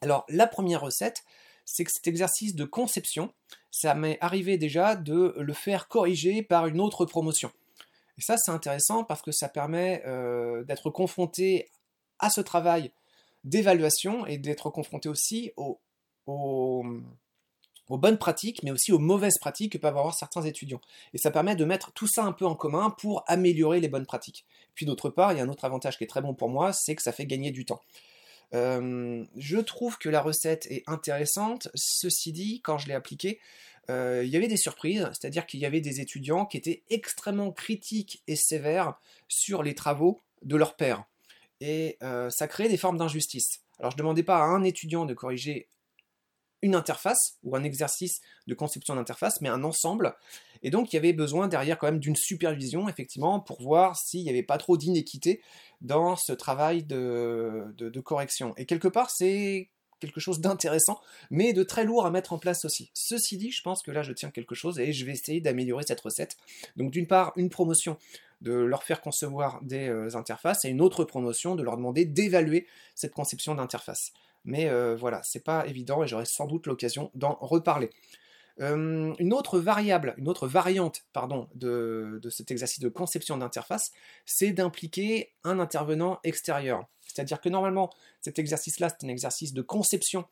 Alors 0.00 0.24
la 0.28 0.48
première 0.48 0.80
recette, 0.80 1.22
c'est 1.64 1.84
que 1.84 1.92
cet 1.92 2.08
exercice 2.08 2.56
de 2.56 2.64
conception, 2.64 3.32
ça 3.70 3.94
m'est 3.94 4.18
arrivé 4.20 4.58
déjà 4.58 4.96
de 4.96 5.36
le 5.38 5.52
faire 5.52 5.86
corriger 5.86 6.42
par 6.42 6.66
une 6.66 6.80
autre 6.80 7.06
promotion. 7.06 7.52
Et 8.18 8.22
ça, 8.22 8.36
c'est 8.36 8.50
intéressant 8.50 9.04
parce 9.04 9.22
que 9.22 9.32
ça 9.32 9.48
permet 9.48 10.02
euh, 10.06 10.64
d'être 10.64 10.90
confronté 10.90 11.68
à 12.18 12.30
ce 12.30 12.40
travail 12.40 12.92
d'évaluation 13.44 14.26
et 14.26 14.38
d'être 14.38 14.70
confronté 14.70 15.08
aussi 15.08 15.52
aux, 15.56 15.80
bonnes 17.88 18.18
pratiques, 18.18 18.62
mais 18.62 18.70
aussi 18.70 18.92
aux 18.92 18.98
mauvaises 18.98 19.38
pratiques 19.38 19.72
que 19.72 19.78
peuvent 19.78 19.96
avoir 19.96 20.14
certains 20.14 20.42
étudiants. 20.42 20.80
Et 21.12 21.18
ça 21.18 21.30
permet 21.30 21.54
de 21.54 21.64
mettre 21.64 21.92
tout 21.92 22.08
ça 22.08 22.24
un 22.24 22.32
peu 22.32 22.46
en 22.46 22.56
commun 22.56 22.90
pour 22.90 23.22
améliorer 23.28 23.80
les 23.80 23.88
bonnes 23.88 24.06
pratiques. 24.06 24.44
Puis 24.74 24.86
d'autre 24.86 25.10
part, 25.10 25.32
il 25.32 25.38
y 25.38 25.40
a 25.40 25.44
un 25.44 25.48
autre 25.48 25.64
avantage 25.64 25.98
qui 25.98 26.04
est 26.04 26.08
très 26.08 26.22
bon 26.22 26.34
pour 26.34 26.48
moi, 26.48 26.72
c'est 26.72 26.96
que 26.96 27.02
ça 27.02 27.12
fait 27.12 27.26
gagner 27.26 27.50
du 27.50 27.64
temps. 27.64 27.80
Euh, 28.54 29.24
je 29.36 29.58
trouve 29.58 29.98
que 29.98 30.08
la 30.08 30.20
recette 30.20 30.66
est 30.70 30.82
intéressante. 30.86 31.68
Ceci 31.74 32.32
dit, 32.32 32.60
quand 32.62 32.78
je 32.78 32.88
l'ai 32.88 32.94
appliquée, 32.94 33.40
euh, 33.90 34.22
il 34.24 34.30
y 34.30 34.36
avait 34.36 34.48
des 34.48 34.56
surprises, 34.56 35.08
c'est-à-dire 35.12 35.46
qu'il 35.46 35.60
y 35.60 35.66
avait 35.66 35.80
des 35.80 36.00
étudiants 36.00 36.46
qui 36.46 36.56
étaient 36.56 36.82
extrêmement 36.90 37.52
critiques 37.52 38.22
et 38.26 38.36
sévères 38.36 38.94
sur 39.28 39.62
les 39.62 39.74
travaux 39.74 40.20
de 40.42 40.56
leur 40.56 40.76
père. 40.76 41.04
Et 41.60 41.96
euh, 42.02 42.30
ça 42.30 42.48
créait 42.48 42.68
des 42.68 42.76
formes 42.76 42.98
d'injustice. 42.98 43.60
Alors 43.78 43.90
je 43.90 43.96
ne 43.96 43.98
demandais 43.98 44.22
pas 44.22 44.38
à 44.38 44.44
un 44.44 44.62
étudiant 44.64 45.04
de 45.04 45.14
corriger 45.14 45.68
une 46.62 46.74
interface 46.74 47.38
ou 47.44 47.54
un 47.54 47.62
exercice 47.62 48.20
de 48.46 48.54
conception 48.54 48.96
d'interface, 48.96 49.40
mais 49.40 49.48
un 49.48 49.62
ensemble. 49.62 50.16
Et 50.62 50.70
donc 50.70 50.92
il 50.92 50.96
y 50.96 50.98
avait 50.98 51.12
besoin 51.12 51.48
derrière 51.48 51.78
quand 51.78 51.86
même 51.86 52.00
d'une 52.00 52.16
supervision, 52.16 52.88
effectivement, 52.88 53.40
pour 53.40 53.62
voir 53.62 53.96
s'il 53.96 54.24
n'y 54.24 54.30
avait 54.30 54.42
pas 54.42 54.58
trop 54.58 54.76
d'inéquité 54.76 55.42
dans 55.80 56.16
ce 56.16 56.32
travail 56.32 56.82
de, 56.82 57.74
de 57.76 58.00
correction. 58.00 58.54
Et 58.56 58.66
quelque 58.66 58.88
part, 58.88 59.10
c'est 59.10 59.68
quelque 60.00 60.20
chose 60.20 60.40
d'intéressant, 60.40 61.00
mais 61.30 61.52
de 61.52 61.62
très 61.62 61.84
lourd 61.84 62.06
à 62.06 62.10
mettre 62.10 62.32
en 62.32 62.38
place 62.38 62.64
aussi. 62.64 62.90
Ceci 62.94 63.36
dit, 63.36 63.50
je 63.50 63.62
pense 63.62 63.82
que 63.82 63.90
là, 63.90 64.02
je 64.02 64.12
tiens 64.12 64.30
quelque 64.30 64.54
chose 64.54 64.78
et 64.78 64.92
je 64.92 65.04
vais 65.04 65.12
essayer 65.12 65.40
d'améliorer 65.40 65.84
cette 65.86 66.00
recette. 66.00 66.36
Donc 66.76 66.90
d'une 66.90 67.06
part, 67.06 67.32
une 67.36 67.50
promotion 67.50 67.96
de 68.42 68.52
leur 68.52 68.82
faire 68.82 69.00
concevoir 69.00 69.60
des 69.62 69.88
euh, 69.88 70.14
interfaces 70.14 70.64
et 70.64 70.68
une 70.68 70.80
autre 70.80 71.04
promotion 71.04 71.54
de 71.54 71.62
leur 71.62 71.76
demander 71.76 72.04
d'évaluer 72.04 72.66
cette 72.94 73.14
conception 73.14 73.54
d'interface. 73.54 74.12
Mais 74.44 74.68
euh, 74.68 74.94
voilà, 74.94 75.22
c'est 75.22 75.42
pas 75.42 75.66
évident 75.66 76.02
et 76.02 76.06
j'aurai 76.06 76.26
sans 76.26 76.46
doute 76.46 76.66
l'occasion 76.66 77.10
d'en 77.14 77.38
reparler. 77.40 77.90
Euh, 78.60 79.12
une 79.18 79.32
autre 79.34 79.58
variable, 79.58 80.14
une 80.16 80.28
autre 80.28 80.48
variante 80.48 81.04
pardon, 81.12 81.48
de, 81.54 82.18
de 82.22 82.30
cet 82.30 82.50
exercice 82.50 82.80
de 82.80 82.88
conception 82.88 83.36
d'interface, 83.36 83.92
c'est 84.24 84.52
d'impliquer 84.52 85.32
un 85.44 85.58
intervenant 85.58 86.20
extérieur. 86.24 86.86
C'est-à-dire 87.16 87.40
que 87.40 87.48
normalement, 87.48 87.90
cet 88.20 88.38
exercice-là, 88.38 88.88
c'est 88.90 89.06
un 89.06 89.10
exercice 89.10 89.52
de 89.52 89.62
conception 89.62 90.24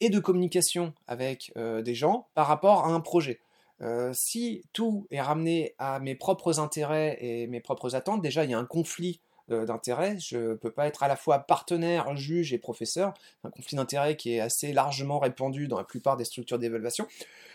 et 0.00 0.10
de 0.10 0.18
communication 0.18 0.92
avec 1.06 1.52
des 1.56 1.94
gens 1.94 2.28
par 2.34 2.46
rapport 2.46 2.84
à 2.84 2.88
un 2.88 3.00
projet. 3.00 3.40
Euh, 3.82 4.12
si 4.14 4.62
tout 4.72 5.06
est 5.10 5.20
ramené 5.20 5.74
à 5.78 5.98
mes 5.98 6.14
propres 6.14 6.60
intérêts 6.60 7.18
et 7.20 7.46
mes 7.48 7.60
propres 7.60 7.96
attentes, 7.96 8.22
déjà 8.22 8.44
il 8.44 8.50
y 8.50 8.54
a 8.54 8.58
un 8.58 8.64
conflit 8.64 9.20
euh, 9.50 9.66
d'intérêts. 9.66 10.16
Je 10.20 10.50
ne 10.50 10.54
peux 10.54 10.70
pas 10.70 10.86
être 10.86 11.02
à 11.02 11.08
la 11.08 11.16
fois 11.16 11.40
partenaire, 11.40 12.14
juge 12.16 12.52
et 12.52 12.58
professeur. 12.58 13.12
Un 13.42 13.50
conflit 13.50 13.76
d'intérêts 13.76 14.16
qui 14.16 14.34
est 14.34 14.40
assez 14.40 14.72
largement 14.72 15.18
répandu 15.18 15.66
dans 15.66 15.78
la 15.78 15.84
plupart 15.84 16.16
des 16.16 16.24
structures 16.24 16.58
d'évaluation. 16.58 17.08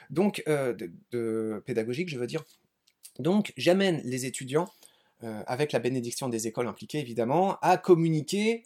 Donc, 0.09 0.43
euh, 0.47 1.61
pédagogique, 1.61 2.09
je 2.09 2.17
veux 2.17 2.27
dire. 2.27 2.43
Donc, 3.19 3.53
j'amène 3.55 4.01
les 4.03 4.25
étudiants, 4.25 4.69
avec 5.21 5.71
la 5.71 5.79
bénédiction 5.79 6.29
des 6.29 6.47
écoles 6.47 6.67
impliquées 6.67 7.00
évidemment, 7.00 7.57
à 7.62 7.77
communiquer 7.77 8.63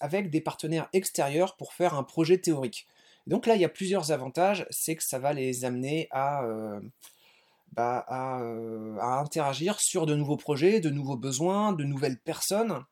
avec 0.00 0.30
des 0.30 0.40
partenaires 0.40 0.88
extérieurs 0.92 1.56
pour 1.56 1.72
faire 1.72 1.94
un 1.94 2.02
projet 2.02 2.38
théorique. 2.38 2.86
Donc 3.26 3.46
là, 3.46 3.54
il 3.54 3.60
y 3.60 3.64
a 3.64 3.70
plusieurs 3.70 4.12
avantages, 4.12 4.66
c'est 4.70 4.96
que 4.96 5.02
ça 5.02 5.18
va 5.18 5.32
les 5.32 5.64
amener 5.64 6.08
à, 6.10 6.44
euh, 6.44 6.80
bah, 7.72 8.04
euh, 8.10 8.96
à, 8.98 9.18
interagir 9.20 9.80
sur 9.80 10.04
de 10.06 10.14
nouveaux 10.14 10.36
projets, 10.36 10.80
de 10.80 10.90
nouveaux 10.90 11.16
besoins, 11.16 11.72
de 11.72 11.84
nouvelles 11.84 12.18
personnes. 12.18 12.84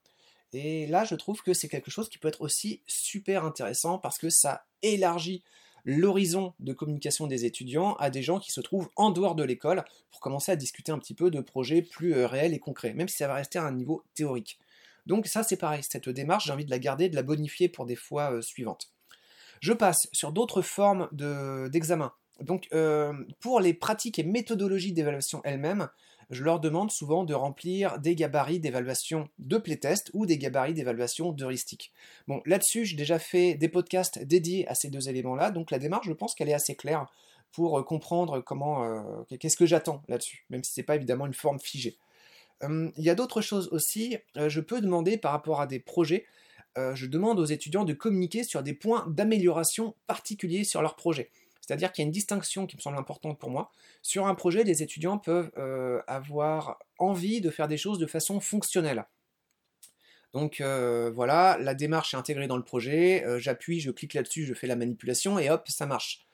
Et 0.54 0.87
là, 0.87 1.04
je 1.04 1.14
trouve 1.14 1.42
que 1.42 1.54
c'est 1.54 1.68
quelque 1.68 1.90
chose 1.90 2.09
qui 2.09 2.18
peut 2.18 2.28
être 2.28 2.40
aussi 2.40 2.82
super 2.87 3.44
intéressant 3.44 3.99
parce 3.99 4.18
que 4.18 4.30
ça 4.30 4.64
élargit 4.82 5.42
l'horizon 5.85 6.55
de 6.61 6.73
communication 6.73 7.27
des 7.27 7.45
étudiants 7.45 7.95
à 7.95 8.11
des 8.11 8.23
gens 8.23 8.39
qui 8.39 8.53
se 8.53 8.61
trouvent 8.61 8.89
en 8.97 9.11
dehors 9.11 9.35
de 9.35 9.43
l'école 9.43 9.85
pour 10.11 10.21
commencer 10.21 10.53
à 10.53 10.57
discuter 10.57 10.93
un 10.93 10.99
petit 10.99 11.15
peu 11.15 11.31
de 11.31 11.41
projets 11.41 11.83
plus 11.83 12.15
euh, 12.15 12.27
réels 12.27 12.55
et 12.55 12.59
concrets, 12.59 12.95
même 12.95 13.09
si 13.09 13.17
ça 13.17 13.29
va 13.29 13.35
rester 13.35 13.59
à 13.59 13.65
un 13.65 13.73
niveau 13.73 14.05
théorique. 14.15 14.59
Donc 15.07 15.27
ça 15.27 15.43
c'est 15.43 15.57
pareil, 15.57 15.83
cette 15.83 16.09
démarche, 16.09 16.47
j'ai 16.47 16.53
envie 16.53 16.65
de 16.65 16.71
la 16.71 16.79
garder, 16.79 17.09
de 17.09 17.17
la 17.17 17.23
bonifier 17.23 17.69
pour 17.69 17.87
des 17.87 17.97
fois 17.97 18.41
suivantes. 18.41 18.93
Je 19.61 19.73
passe 19.73 20.09
sur 20.12 20.33
d'autres 20.33 20.61
formes 20.61 21.09
d'examen. 21.12 22.12
Donc, 22.41 22.69
euh, 22.73 23.12
pour 23.41 23.61
les 23.61 23.75
pratiques 23.75 24.19
et 24.19 24.25
méthodologies 24.25 24.93
d'évaluation 24.93 25.41
elles-mêmes, 25.45 25.89
je 26.33 26.43
leur 26.43 26.59
demande 26.59 26.91
souvent 26.91 27.23
de 27.23 27.35
remplir 27.35 28.01
des 28.01 28.17
gabarits 28.17 28.59
d'évaluation 28.59 29.29
de 29.39 29.59
playtest 29.59 30.11
ou 30.12 30.27
des 30.27 30.39
gabarits 30.39 30.75
d'évaluation 30.75 31.31
d'heuristique. 31.31 31.93
Bon, 32.27 32.43
là-dessus, 32.47 32.85
j'ai 32.85 32.97
déjà 32.97 33.21
fait 33.21 33.55
des 33.55 33.69
podcasts 33.69 34.25
dédiés 34.25 34.67
à 34.67 34.75
ces 34.75 34.89
deux 34.89 35.09
éléments-là, 35.09 35.51
donc 35.51 35.71
la 35.71 35.79
démarche, 35.79 36.09
je 36.09 36.12
pense 36.12 36.35
qu'elle 36.35 36.49
est 36.49 36.55
assez 36.55 36.75
claire 36.75 37.07
pour 37.53 37.79
euh, 37.79 37.83
comprendre 37.85 38.41
comment, 38.41 38.85
euh, 38.85 39.37
qu'est-ce 39.39 39.57
que 39.57 39.67
j'attends 39.67 40.03
là-dessus, 40.09 40.45
même 40.51 40.65
si 40.65 40.73
ce 40.73 40.81
n'est 40.81 40.85
pas 40.85 40.97
évidemment 40.97 41.27
une 41.27 41.35
forme 41.35 41.61
figée. 41.61 41.97
il 42.62 42.93
y 43.05 43.11
a 43.11 43.15
d'autres 43.15 43.43
choses 43.43 43.69
aussi, 43.73 44.17
je 44.37 44.61
peux 44.61 44.81
demander 44.81 45.19
par 45.19 45.33
rapport 45.33 45.61
à 45.61 45.67
des 45.67 45.81
projets 45.81 46.25
euh, 46.79 46.95
je 46.95 47.07
demande 47.07 47.39
aux 47.39 47.45
étudiants 47.45 47.85
de 47.85 47.93
communiquer 47.93 48.45
sur 48.45 48.62
des 48.62 48.73
points 48.73 49.07
d'amélioration 49.09 49.95
particuliers 50.07 50.65
sur 50.65 50.81
leur 50.81 50.97
projet. 50.97 51.31
C'est-à-dire 51.62 51.92
qu'il 51.92 52.02
y 52.02 52.04
a 52.04 52.09
une 52.09 52.12
distinction 52.12 52.66
qui 52.66 52.76
me 52.76 52.83
semble 52.83 52.99
importante 52.99 53.38
pour 53.38 53.49
moi. 53.49 53.71
Sur 54.02 54.26
un 54.26 54.35
projet, 54.35 54.64
les 54.64 54.83
étudiants 54.83 55.16
peuvent 55.16 55.52
euh, 55.57 56.02
avoir 56.09 56.78
envie 56.99 57.40
de 57.40 57.51
faire 57.51 57.68
des 57.68 57.77
choses 57.77 57.98
de 57.98 58.07
façon 58.07 58.40
fonctionnelle. 58.40 59.07
Donc 60.33 60.61
euh, 60.61 61.11
voilà, 61.14 61.57
la 61.61 61.75
démarche 61.75 62.14
est 62.14 62.16
intégrée 62.16 62.48
dans 62.48 62.57
le 62.57 62.64
projet, 62.64 63.25
j'appuie, 63.38 63.81
je 63.81 63.90
clique 63.90 64.14
là-dessus, 64.14 64.44
je 64.44 64.55
fais 64.55 64.66
la 64.66 64.77
manipulation 64.77 65.38
et 65.38 65.51
hop, 65.51 65.68
ça 65.68 65.87
marche. 65.87 66.27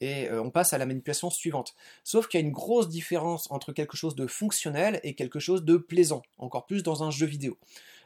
Et 0.00 0.28
on 0.32 0.50
passe 0.50 0.72
à 0.72 0.78
la 0.78 0.86
manipulation 0.86 1.30
suivante. 1.30 1.76
Sauf 2.02 2.26
qu'il 2.26 2.40
y 2.40 2.42
a 2.42 2.46
une 2.46 2.52
grosse 2.52 2.88
différence 2.88 3.48
entre 3.52 3.72
quelque 3.72 3.96
chose 3.96 4.16
de 4.16 4.26
fonctionnel 4.26 4.98
et 5.04 5.14
quelque 5.14 5.38
chose 5.38 5.64
de 5.64 5.76
plaisant, 5.76 6.22
encore 6.38 6.66
plus 6.66 6.82
dans 6.82 7.04
un 7.04 7.12
jeu 7.12 7.26
vidéo. 7.26 7.56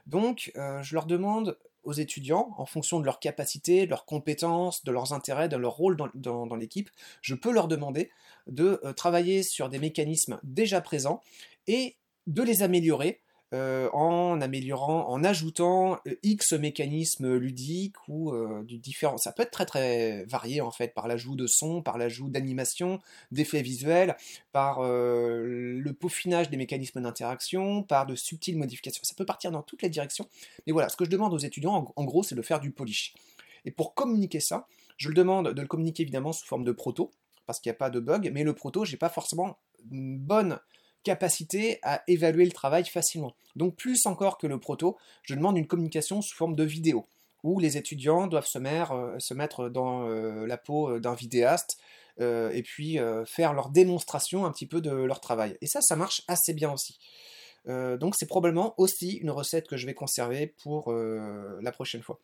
Donc 0.07 0.53
je 0.57 0.95
leur 0.95 1.07
demande 1.07 1.57
aux 1.87 1.93
étudiants, 1.93 2.53
en 2.59 2.67
fonction 2.67 3.01
de 3.01 3.05
leurs 3.05 3.21
capacités, 3.21 3.87
de 3.87 3.91
leurs 3.91 4.05
compétences, 4.05 4.85
de 4.85 4.93
leurs 4.93 5.13
intérêts, 5.13 5.49
de 5.49 5.57
leur 5.57 5.73
rôle 5.73 5.97
dans, 6.15 6.57
l'équipe, 6.57 6.91
je 7.23 7.35
peux 7.35 7.53
leur 7.53 7.69
demander 7.69 8.11
de 8.47 8.81
euh, 8.85 8.93
travailler 8.93 9.43
sur 9.43 9.69
des 9.69 9.79
mécanismes 9.79 10.39
déjà 10.43 10.81
présents 10.81 11.23
et 11.67 11.97
de 12.27 12.43
les 12.43 12.63
améliorer 12.63 13.21
euh, 13.55 13.89
en 13.93 14.41
améliorant, 14.41 15.09
en 15.09 15.23
ajoutant 15.23 16.01
euh, 16.09 16.17
X 16.25 16.53
mécanismes 16.55 17.37
ludiques 17.37 17.95
ou 18.09 18.33
euh, 18.33 18.65
du 18.65 18.79
différent. 18.79 19.19
Ça 19.19 19.31
peut 19.31 19.45
être 19.45 19.53
très 19.53 19.67
très 19.67 20.25
varié 20.25 20.61
en 20.61 20.73
fait, 20.73 20.93
par 20.93 21.07
l'ajout 21.07 21.37
de 21.37 21.47
son, 21.47 21.81
par 21.81 21.97
l'ajout 21.97 22.29
d'animation, 22.29 22.99
d'effets 23.31 23.63
visuels, 23.63 24.17
par 24.51 24.83
le 24.83 25.93
peaufinage 25.93 26.51
des 26.51 26.57
mécanismes 26.57 27.01
d'interaction, 27.01 27.85
par 27.85 28.07
de 28.07 28.17
subtiles 28.17 28.59
modifications. 28.59 29.05
Ça 29.05 29.15
peut 29.17 29.25
partir 29.25 29.53
dans 29.53 29.63
toutes 29.63 29.83
les 29.83 29.91
directions. 29.91 30.29
Mais 30.67 30.73
voilà, 30.73 30.89
ce 30.89 30.97
que 30.97 31.05
je 31.05 31.11
demande 31.11 31.33
aux 31.33 31.39
étudiants, 31.39 31.93
en, 31.95 32.05
gros, 32.05 32.25
c'est 32.25 32.35
de 32.35 32.43
faire 32.43 32.59
du 32.59 32.73
polish. 32.73 33.15
Et 33.65 33.71
pour 33.71 33.95
communiquer 33.95 34.41
ça, 34.41 34.67
je 34.97 35.09
le 35.09 35.15
demande 35.15 35.53
de 35.53 35.61
le 35.61 35.69
communiquer 35.69 36.03
évidemment 36.03 36.33
sous 36.33 36.47
forme 36.47 36.65
de 36.65 36.73
proto, 36.73 37.13
parce 37.47 37.61
qu'il 37.61 37.71
n'y 37.71 37.77
a 37.77 37.79
pas 37.79 37.91
de 37.91 38.01
bug, 38.01 38.29
mais 38.35 38.43
le 38.43 38.55
proto, 38.55 38.85
j'ai 38.85 38.97
pas 38.97 39.09
forcément 39.09 39.57
une 39.93 40.19
bonne 40.19 40.59
capacité 41.07 41.79
à 41.85 42.03
évaluer 42.09 42.45
le 42.45 42.51
travail 42.51 42.85
facilement. 42.85 43.37
Donc 43.55 43.77
plus 43.77 44.07
encore 44.07 44.39
que 44.39 44.49
le 44.49 44.59
proto, 44.59 44.99
je 45.23 45.37
demande 45.37 45.57
une 45.57 45.69
communication 45.69 46.21
sous 46.21 46.35
forme 46.35 46.57
de 46.57 46.65
vidéo, 46.65 47.07
où 47.45 47.61
les 47.61 47.77
étudiants 47.77 48.27
doivent 48.27 48.49
se, 48.49 48.59
mettre, 48.59 48.93
euh, 48.93 49.35
mettre 49.37 49.69
dans 49.69 50.09
euh, 50.09 50.47
la 50.47 50.57
peau 50.57 50.91
euh, 50.91 51.01
d'un 51.01 51.15
vidéaste, 51.15 51.79
et 52.19 52.63
puis 52.63 52.99
faire 53.27 53.53
leur 53.53 53.69
démonstration 53.69 54.47
un 54.47 54.51
petit 54.51 54.67
peu 54.67 54.81
de 54.81 54.91
leur 54.91 55.21
travail. 55.21 55.59
Et 55.61 55.67
ça, 55.67 55.83
ça 55.83 55.97
marche 55.97 56.23
assez 56.29 56.55
bien 56.55 56.73
aussi. 56.73 56.99
donc 57.67 58.15
c'est 58.17 58.25
probablement 58.25 58.73
aussi 58.79 59.19
une 59.19 59.31
recette 59.31 59.69
que 59.69 59.77
je 59.77 59.85
vais 59.85 59.93
conserver 59.93 60.47
pour 60.63 60.91
la 60.95 61.73
prochaine 61.73 62.01
fois. 62.01 62.19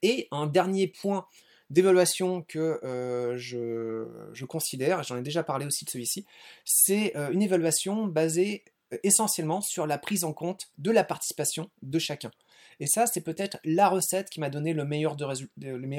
Et 0.00 0.26
un 0.30 0.46
dernier 0.46 0.86
point 0.86 1.26
d'évaluation 1.70 2.42
que 2.42 2.80
euh, 2.84 3.38
je, 3.38 4.44
considère, 4.44 5.02
j'en 5.02 5.16
ai 5.16 5.22
déjà 5.22 5.42
parlé 5.42 5.64
aussi 5.66 5.84
de 5.84 5.90
celui-ci, 5.90 6.26
c'est 6.64 7.16
euh, 7.16 7.30
une 7.30 7.42
évaluation 7.42 8.06
basée 8.06 8.64
euh, 8.92 8.98
essentiellement 9.04 9.60
sur 9.60 9.86
la 9.86 9.96
prise 9.96 10.24
en 10.24 10.32
compte 10.32 10.68
de 10.78 10.90
la 10.90 11.04
participation 11.04 11.70
de 11.82 11.98
chacun. 11.98 12.30
Et 12.80 12.86
ça, 12.86 13.06
c'est 13.06 13.20
peut-être 13.20 13.58
la 13.62 13.88
recette 13.88 14.30
qui 14.30 14.40
m'a 14.40 14.48
donné 14.48 14.72
le 14.72 14.84
meilleur, 14.84 15.16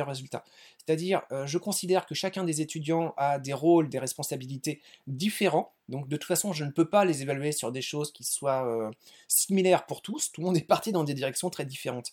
résultat. 0.08 0.44
C'est-à-dire, 0.78 1.22
euh, 1.32 1.46
je 1.46 1.60
considère 1.60 2.08
que 2.08 2.15
chacun 2.15 2.44
des 2.44 2.60
étudiants 2.60 3.13
a 3.17 3.38
des 3.38 3.54
rôles, 3.54 3.88
des 3.88 4.00
responsabilités 4.00 4.82
différents. 5.06 5.74
Donc, 5.89 6.10
de 6.10 6.17
toute 6.17 6.28
façon, 6.28 6.54
je 6.54 6.65
ne 6.65 6.72
peux 6.72 6.89
pas 6.89 7.06
les 7.06 7.22
évaluer 7.22 7.52
sur 7.52 7.72
des 7.72 7.84
choses 7.84 8.12
qui 8.12 8.24
soient 8.24 8.67
euh, 8.67 8.89
similaires 9.28 9.86
pour 9.86 10.02
tous. 10.02 10.32
Tout 10.32 10.41
le 10.41 10.48
monde 10.48 10.58
est 10.58 10.62
parti 10.62 10.91
dans 10.91 11.04
des 11.04 11.13
directions 11.13 11.52
très 11.52 11.65
différentes. 11.65 12.12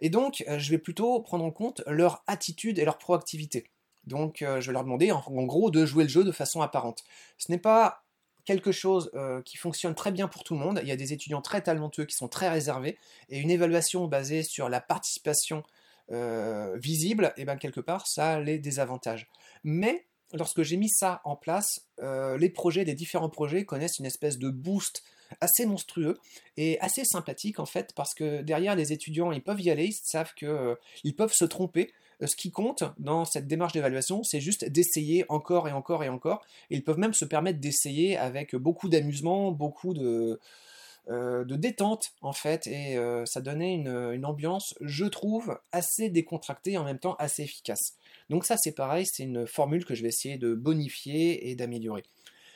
Et 0.00 0.10
donc, 0.10 0.44
euh, 0.48 0.60
je 0.60 0.70
vais 0.70 0.78
plutôt 0.78 1.20
prendre 1.20 1.44
en 1.44 1.50
compte 1.50 1.82
leur 1.88 2.22
attitude 2.28 2.78
et 2.78 2.84
leur 2.84 2.98
proactivité. 2.98 3.70
Donc, 4.06 4.40
je 4.40 4.66
vais 4.66 4.72
leur 4.74 4.84
demander, 4.84 5.12
en 5.12 5.44
gros, 5.44 5.70
de 5.70 5.86
jouer 5.86 6.04
le 6.04 6.10
jeu 6.10 6.24
de 6.24 6.30
façon 6.30 6.60
apparente. 6.60 7.04
Ce 7.38 7.50
n'est 7.50 7.56
pas 7.56 8.03
quelque 8.44 8.72
chose 8.72 9.10
euh, 9.14 9.42
qui 9.42 9.56
fonctionne 9.56 9.94
très 9.94 10.12
bien 10.12 10.28
pour 10.28 10.44
tout 10.44 10.54
le 10.54 10.60
monde. 10.60 10.80
Il 10.82 10.88
y 10.88 10.92
a 10.92 10.96
des 10.96 11.12
étudiants 11.12 11.42
très 11.42 11.62
talentueux 11.62 12.04
qui 12.04 12.16
sont 12.16 12.28
très 12.28 12.48
réservés, 12.48 12.98
et 13.28 13.38
une 13.38 13.50
évaluation 13.50 14.06
basée 14.06 14.42
sur 14.42 14.68
la 14.68 14.80
participation 14.80 15.62
euh, 16.10 16.76
visible, 16.76 17.32
et 17.36 17.42
eh 17.42 17.44
bien 17.44 17.56
quelque 17.56 17.80
part, 17.80 18.06
ça 18.06 18.34
a 18.34 18.40
les 18.40 18.58
désavantages. 18.58 19.28
Mais 19.62 20.06
lorsque 20.34 20.62
j'ai 20.62 20.76
mis 20.76 20.90
ça 20.90 21.20
en 21.24 21.36
place, 21.36 21.88
euh, 22.02 22.36
les 22.36 22.50
projets, 22.50 22.84
les 22.84 22.94
différents 22.94 23.30
projets 23.30 23.64
connaissent 23.64 23.98
une 23.98 24.06
espèce 24.06 24.38
de 24.38 24.50
boost 24.50 25.02
assez 25.40 25.66
monstrueux 25.66 26.18
et 26.56 26.78
assez 26.80 27.04
sympathique 27.04 27.58
en 27.58 27.66
fait, 27.66 27.92
parce 27.94 28.14
que 28.14 28.42
derrière 28.42 28.76
les 28.76 28.92
étudiants, 28.92 29.32
ils 29.32 29.42
peuvent 29.42 29.60
y 29.60 29.70
aller, 29.70 29.86
ils 29.86 29.92
savent 29.92 30.34
qu'ils 30.34 31.16
peuvent 31.16 31.32
se 31.32 31.44
tromper, 31.44 31.90
euh, 31.90 32.03
ce 32.20 32.36
qui 32.36 32.50
compte 32.50 32.84
dans 32.98 33.24
cette 33.24 33.46
démarche 33.46 33.72
d'évaluation, 33.72 34.22
c'est 34.22 34.40
juste 34.40 34.64
d'essayer 34.64 35.24
encore 35.28 35.68
et 35.68 35.72
encore 35.72 36.04
et 36.04 36.08
encore. 36.08 36.44
Ils 36.70 36.84
peuvent 36.84 36.98
même 36.98 37.14
se 37.14 37.24
permettre 37.24 37.60
d'essayer 37.60 38.16
avec 38.16 38.54
beaucoup 38.54 38.88
d'amusement, 38.88 39.52
beaucoup 39.52 39.94
de, 39.94 40.40
de 41.08 41.56
détente 41.56 42.14
en 42.22 42.32
fait, 42.32 42.66
et 42.66 42.98
ça 43.26 43.40
donnait 43.40 43.74
une, 43.74 44.24
ambiance, 44.24 44.74
je 44.80 45.04
trouve, 45.04 45.58
assez 45.72 46.08
décontractée 46.08 46.72
et 46.72 46.78
en 46.78 46.84
même 46.84 46.98
temps 46.98 47.16
assez 47.18 47.42
efficace. 47.42 47.96
Donc 48.30 48.44
ça 48.44 48.56
c'est 48.56 48.72
pareil, 48.72 49.06
c'est 49.06 49.24
une 49.24 49.46
formule 49.46 49.84
que 49.84 49.94
je 49.94 50.02
vais 50.02 50.08
essayer 50.08 50.38
de 50.38 50.54
bonifier 50.54 51.50
et 51.50 51.54
d'améliorer. 51.54 52.04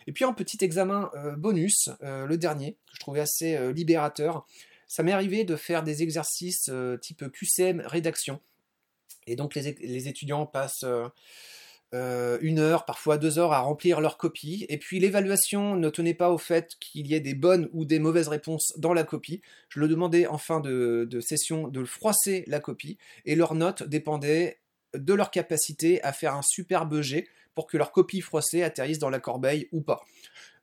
Et 0.07 0.13
puis 0.13 0.25
un 0.25 0.33
petit 0.33 0.65
examen 0.65 1.11
bonus, 1.37 1.91
le 2.01 2.37
dernier, 2.37 2.73
que 2.73 2.95
je 2.95 3.01
trouvais 3.01 3.21
assez 3.21 3.73
libérateur. 3.73 4.47
Ça 4.87 5.03
m'est 5.03 5.13
arrivé 5.13 5.45
de 5.45 5.55
faire 5.55 5.83
des 5.83 6.03
exercices 6.03 6.71
type 7.03 7.31
QCM 7.31 7.83
rédaction. 7.85 8.41
Et 9.29 9.37
donc 9.37 9.55
les 9.55 10.09
étudiants 10.09 10.47
passent 10.47 10.85
euh, 11.95 12.37
une 12.43 12.59
heure, 12.59 12.85
parfois 12.85 13.17
deux 13.17 13.39
heures 13.39 13.55
à 13.55 13.61
remplir 13.61 14.01
leur 14.01 14.19
copie. 14.19 14.67
Et 14.69 14.77
puis 14.77 15.01
l'évaluation 15.01 15.75
ne 15.75 15.89
tenait 15.89 16.15
pas 16.15 16.31
au 16.31 16.37
fait 16.37 16.75
qu'il 16.81 17.07
y 17.07 17.15
ait 17.15 17.21
des 17.21 17.35
bonnes 17.35 17.69
ou 17.73 17.87
des 17.87 17.99
mauvaises 17.99 18.29
réponses 18.29 18.75
dans 18.77 18.93
la 18.93 19.05
copie. 19.05 19.41
Je 19.71 19.81
le 19.81 19.89
demandais 19.89 20.27
en 20.27 20.37
fin 20.37 20.61
de, 20.61 21.09
session 21.21 21.69
de 21.69 21.85
froisser 21.85 22.45
la 22.47 22.61
copie 22.61 22.99
et 23.25 23.37
leur 23.37 23.55
note 23.55 23.83
dépendait 23.85 24.61
de 24.95 25.15
leur 25.15 25.31
capacité 25.31 26.03
à 26.03 26.13
faire 26.13 26.35
un 26.35 26.43
superbe 26.43 27.01
jet 27.01 27.27
pour 27.55 27.67
que 27.67 27.79
leur 27.79 27.91
copie 27.91 28.21
froissée 28.21 28.63
atterrisse 28.63 28.99
dans 28.99 29.11
la 29.11 29.21
corbeille 29.21 29.69
ou 29.73 29.81
pas. 29.81 30.05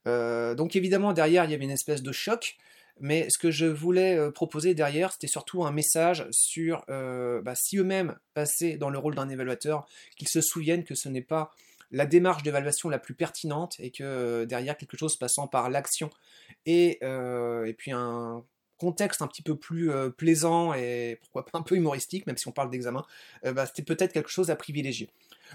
Euh, 0.08 0.54
donc 0.54 0.76
évidemment 0.76 1.14
derrière 1.14 1.46
il 1.46 1.52
y 1.52 1.54
avait 1.56 1.64
une 1.64 1.72
espèce 1.72 2.04
de 2.04 2.12
choc 2.12 2.58
mais 3.00 3.28
ce 3.30 3.38
que 3.38 3.52
je 3.52 3.66
voulais 3.66 4.18
euh, 4.18 4.32
proposer 4.32 4.74
derrière, 4.74 5.12
c'était 5.12 5.28
surtout 5.28 5.66
un 5.66 5.72
message 5.72 6.26
sur 6.32 6.84
euh, 6.90 7.42
bah, 7.42 7.54
si 7.56 7.78
eux-mêmes 7.78 8.18
passaient 8.34 8.78
dans 8.78 8.90
le 8.90 8.98
rôle 8.98 9.16
d'un 9.16 9.30
évaluateur, 9.30 9.86
qu'ils 10.16 10.30
se 10.30 10.42
souviennent 10.42 10.84
que 10.84 10.96
ce 10.96 11.10
n'est 11.10 11.22
pas 11.22 11.52
la 11.92 12.06
démarche 12.06 12.44
d'évaluation 12.44 12.90
la 12.90 13.00
plus 13.00 13.14
pertinente 13.14 13.76
et 13.80 13.92
que 13.92 14.04
euh, 14.04 14.46
derrière 14.46 14.78
quelque 14.78 14.98
chose 14.98 15.18
passant 15.18 15.48
par 15.48 15.70
l'action 15.70 16.10
et, 16.66 17.00
et 17.02 17.74
puis 17.78 17.92
un 17.92 18.44
contexte 18.78 19.22
un 19.22 19.28
petit 19.28 19.42
peu 19.42 19.56
plus 19.56 19.90
plaisant 20.18 20.74
et 20.74 21.18
pourquoi 21.22 21.46
pas 21.46 21.58
un 21.58 21.62
peu 21.62 21.76
humoristique, 21.76 22.28
même 22.28 22.38
si 22.38 22.48
on 22.48 22.52
parle 22.52 22.70
d'examen, 22.70 23.06
bah, 23.44 23.66
c'était 23.66 23.84
peut-être 23.84 24.12
quelque 24.12 24.30
chose 24.30 24.50
à 24.50 24.56
privilégier. 24.56 25.10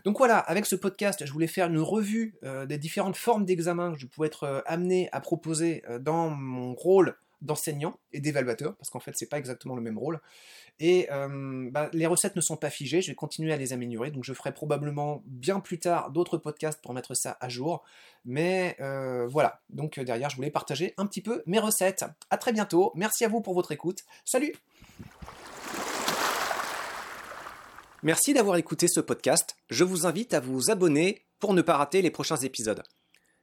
Donc 0.04 0.18
voilà, 0.18 0.38
avec 0.38 0.66
ce 0.66 0.76
podcast, 0.76 1.26
je 1.26 1.32
voulais 1.32 1.48
faire 1.48 1.66
une 1.66 1.80
revue 1.80 2.34
des 2.66 2.78
différentes 2.78 3.16
formes 3.16 3.44
d'examen 3.44 3.92
que 3.92 3.98
je 3.98 4.06
pouvais 4.06 4.28
être 4.28 4.62
amené 4.66 5.08
à 5.12 5.20
proposer 5.20 5.82
dans 6.00 6.30
mon 6.30 6.74
rôle 6.74 7.16
d'enseignant 7.42 7.98
et 8.12 8.20
d'évaluateur, 8.20 8.76
parce 8.76 8.90
qu'en 8.90 9.00
fait, 9.00 9.12
c'est 9.14 9.28
pas 9.28 9.38
exactement 9.38 9.74
le 9.74 9.82
même 9.82 9.98
rôle. 9.98 10.20
Et 10.78 11.08
euh, 11.10 11.68
bah, 11.70 11.90
les 11.92 12.06
recettes 12.06 12.36
ne 12.36 12.40
sont 12.40 12.56
pas 12.56 12.70
figées, 12.70 13.02
je 13.02 13.08
vais 13.08 13.14
continuer 13.14 13.52
à 13.52 13.56
les 13.56 13.72
améliorer, 13.72 14.10
donc 14.10 14.24
je 14.24 14.32
ferai 14.32 14.52
probablement 14.52 15.22
bien 15.26 15.60
plus 15.60 15.78
tard 15.78 16.10
d'autres 16.10 16.38
podcasts 16.38 16.80
pour 16.80 16.94
mettre 16.94 17.14
ça 17.14 17.36
à 17.40 17.48
jour. 17.48 17.82
Mais 18.24 18.76
euh, 18.80 19.26
voilà, 19.26 19.60
donc 19.68 19.98
euh, 19.98 20.04
derrière, 20.04 20.30
je 20.30 20.36
voulais 20.36 20.50
partager 20.50 20.94
un 20.96 21.06
petit 21.06 21.20
peu 21.20 21.42
mes 21.46 21.58
recettes. 21.58 22.04
À 22.30 22.38
très 22.38 22.52
bientôt, 22.52 22.92
merci 22.94 23.24
à 23.24 23.28
vous 23.28 23.40
pour 23.40 23.54
votre 23.54 23.72
écoute. 23.72 24.04
Salut 24.24 24.54
Merci 28.02 28.32
d'avoir 28.32 28.56
écouté 28.56 28.88
ce 28.88 29.00
podcast. 29.00 29.56
Je 29.68 29.84
vous 29.84 30.06
invite 30.06 30.32
à 30.32 30.40
vous 30.40 30.70
abonner 30.70 31.26
pour 31.38 31.52
ne 31.52 31.60
pas 31.60 31.76
rater 31.76 32.00
les 32.00 32.10
prochains 32.10 32.38
épisodes. 32.38 32.82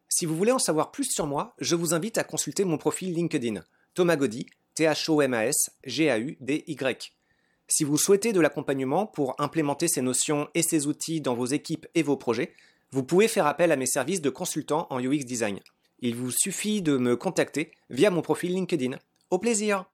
Si 0.10 0.26
vous 0.26 0.36
voulez 0.36 0.52
en 0.52 0.58
savoir 0.58 0.92
plus 0.92 1.06
sur 1.12 1.28
moi, 1.28 1.54
je 1.60 1.76
vous 1.76 1.94
invite 1.94 2.18
à 2.18 2.24
consulter 2.24 2.66
mon 2.66 2.80
profil 2.80 3.14
LinkedIn. 3.14 3.62
Thomas 3.98 4.16
Gaudy, 4.16 4.46
T-H-O-M-A-S, 4.76 5.72
G-A-U-D-Y. 5.84 7.14
Si 7.68 7.84
vous 7.84 7.98
souhaitez 7.98 8.32
de 8.32 8.40
l'accompagnement 8.40 9.08
pour 9.08 9.34
implémenter 9.40 9.88
ces 9.88 10.04
notions 10.04 10.50
et 10.54 10.62
ces 10.62 10.86
outils 10.86 11.20
dans 11.20 11.34
vos 11.34 11.48
équipes 11.48 11.88
et 11.96 12.04
vos 12.04 12.16
projets, 12.16 12.54
vous 12.92 13.02
pouvez 13.02 13.28
faire 13.28 13.48
appel 13.48 13.72
à 13.72 13.76
mes 13.76 13.88
services 13.88 14.22
de 14.22 14.30
consultant 14.30 14.86
en 14.92 15.04
UX 15.04 15.26
Design. 15.26 15.62
Il 15.98 16.14
vous 16.16 16.30
suffit 16.30 16.84
de 16.84 16.96
me 16.96 17.16
contacter 17.16 17.72
via 17.90 18.12
mon 18.12 18.22
profil 18.22 18.54
LinkedIn. 18.54 19.00
Au 19.32 19.40
plaisir 19.40 19.86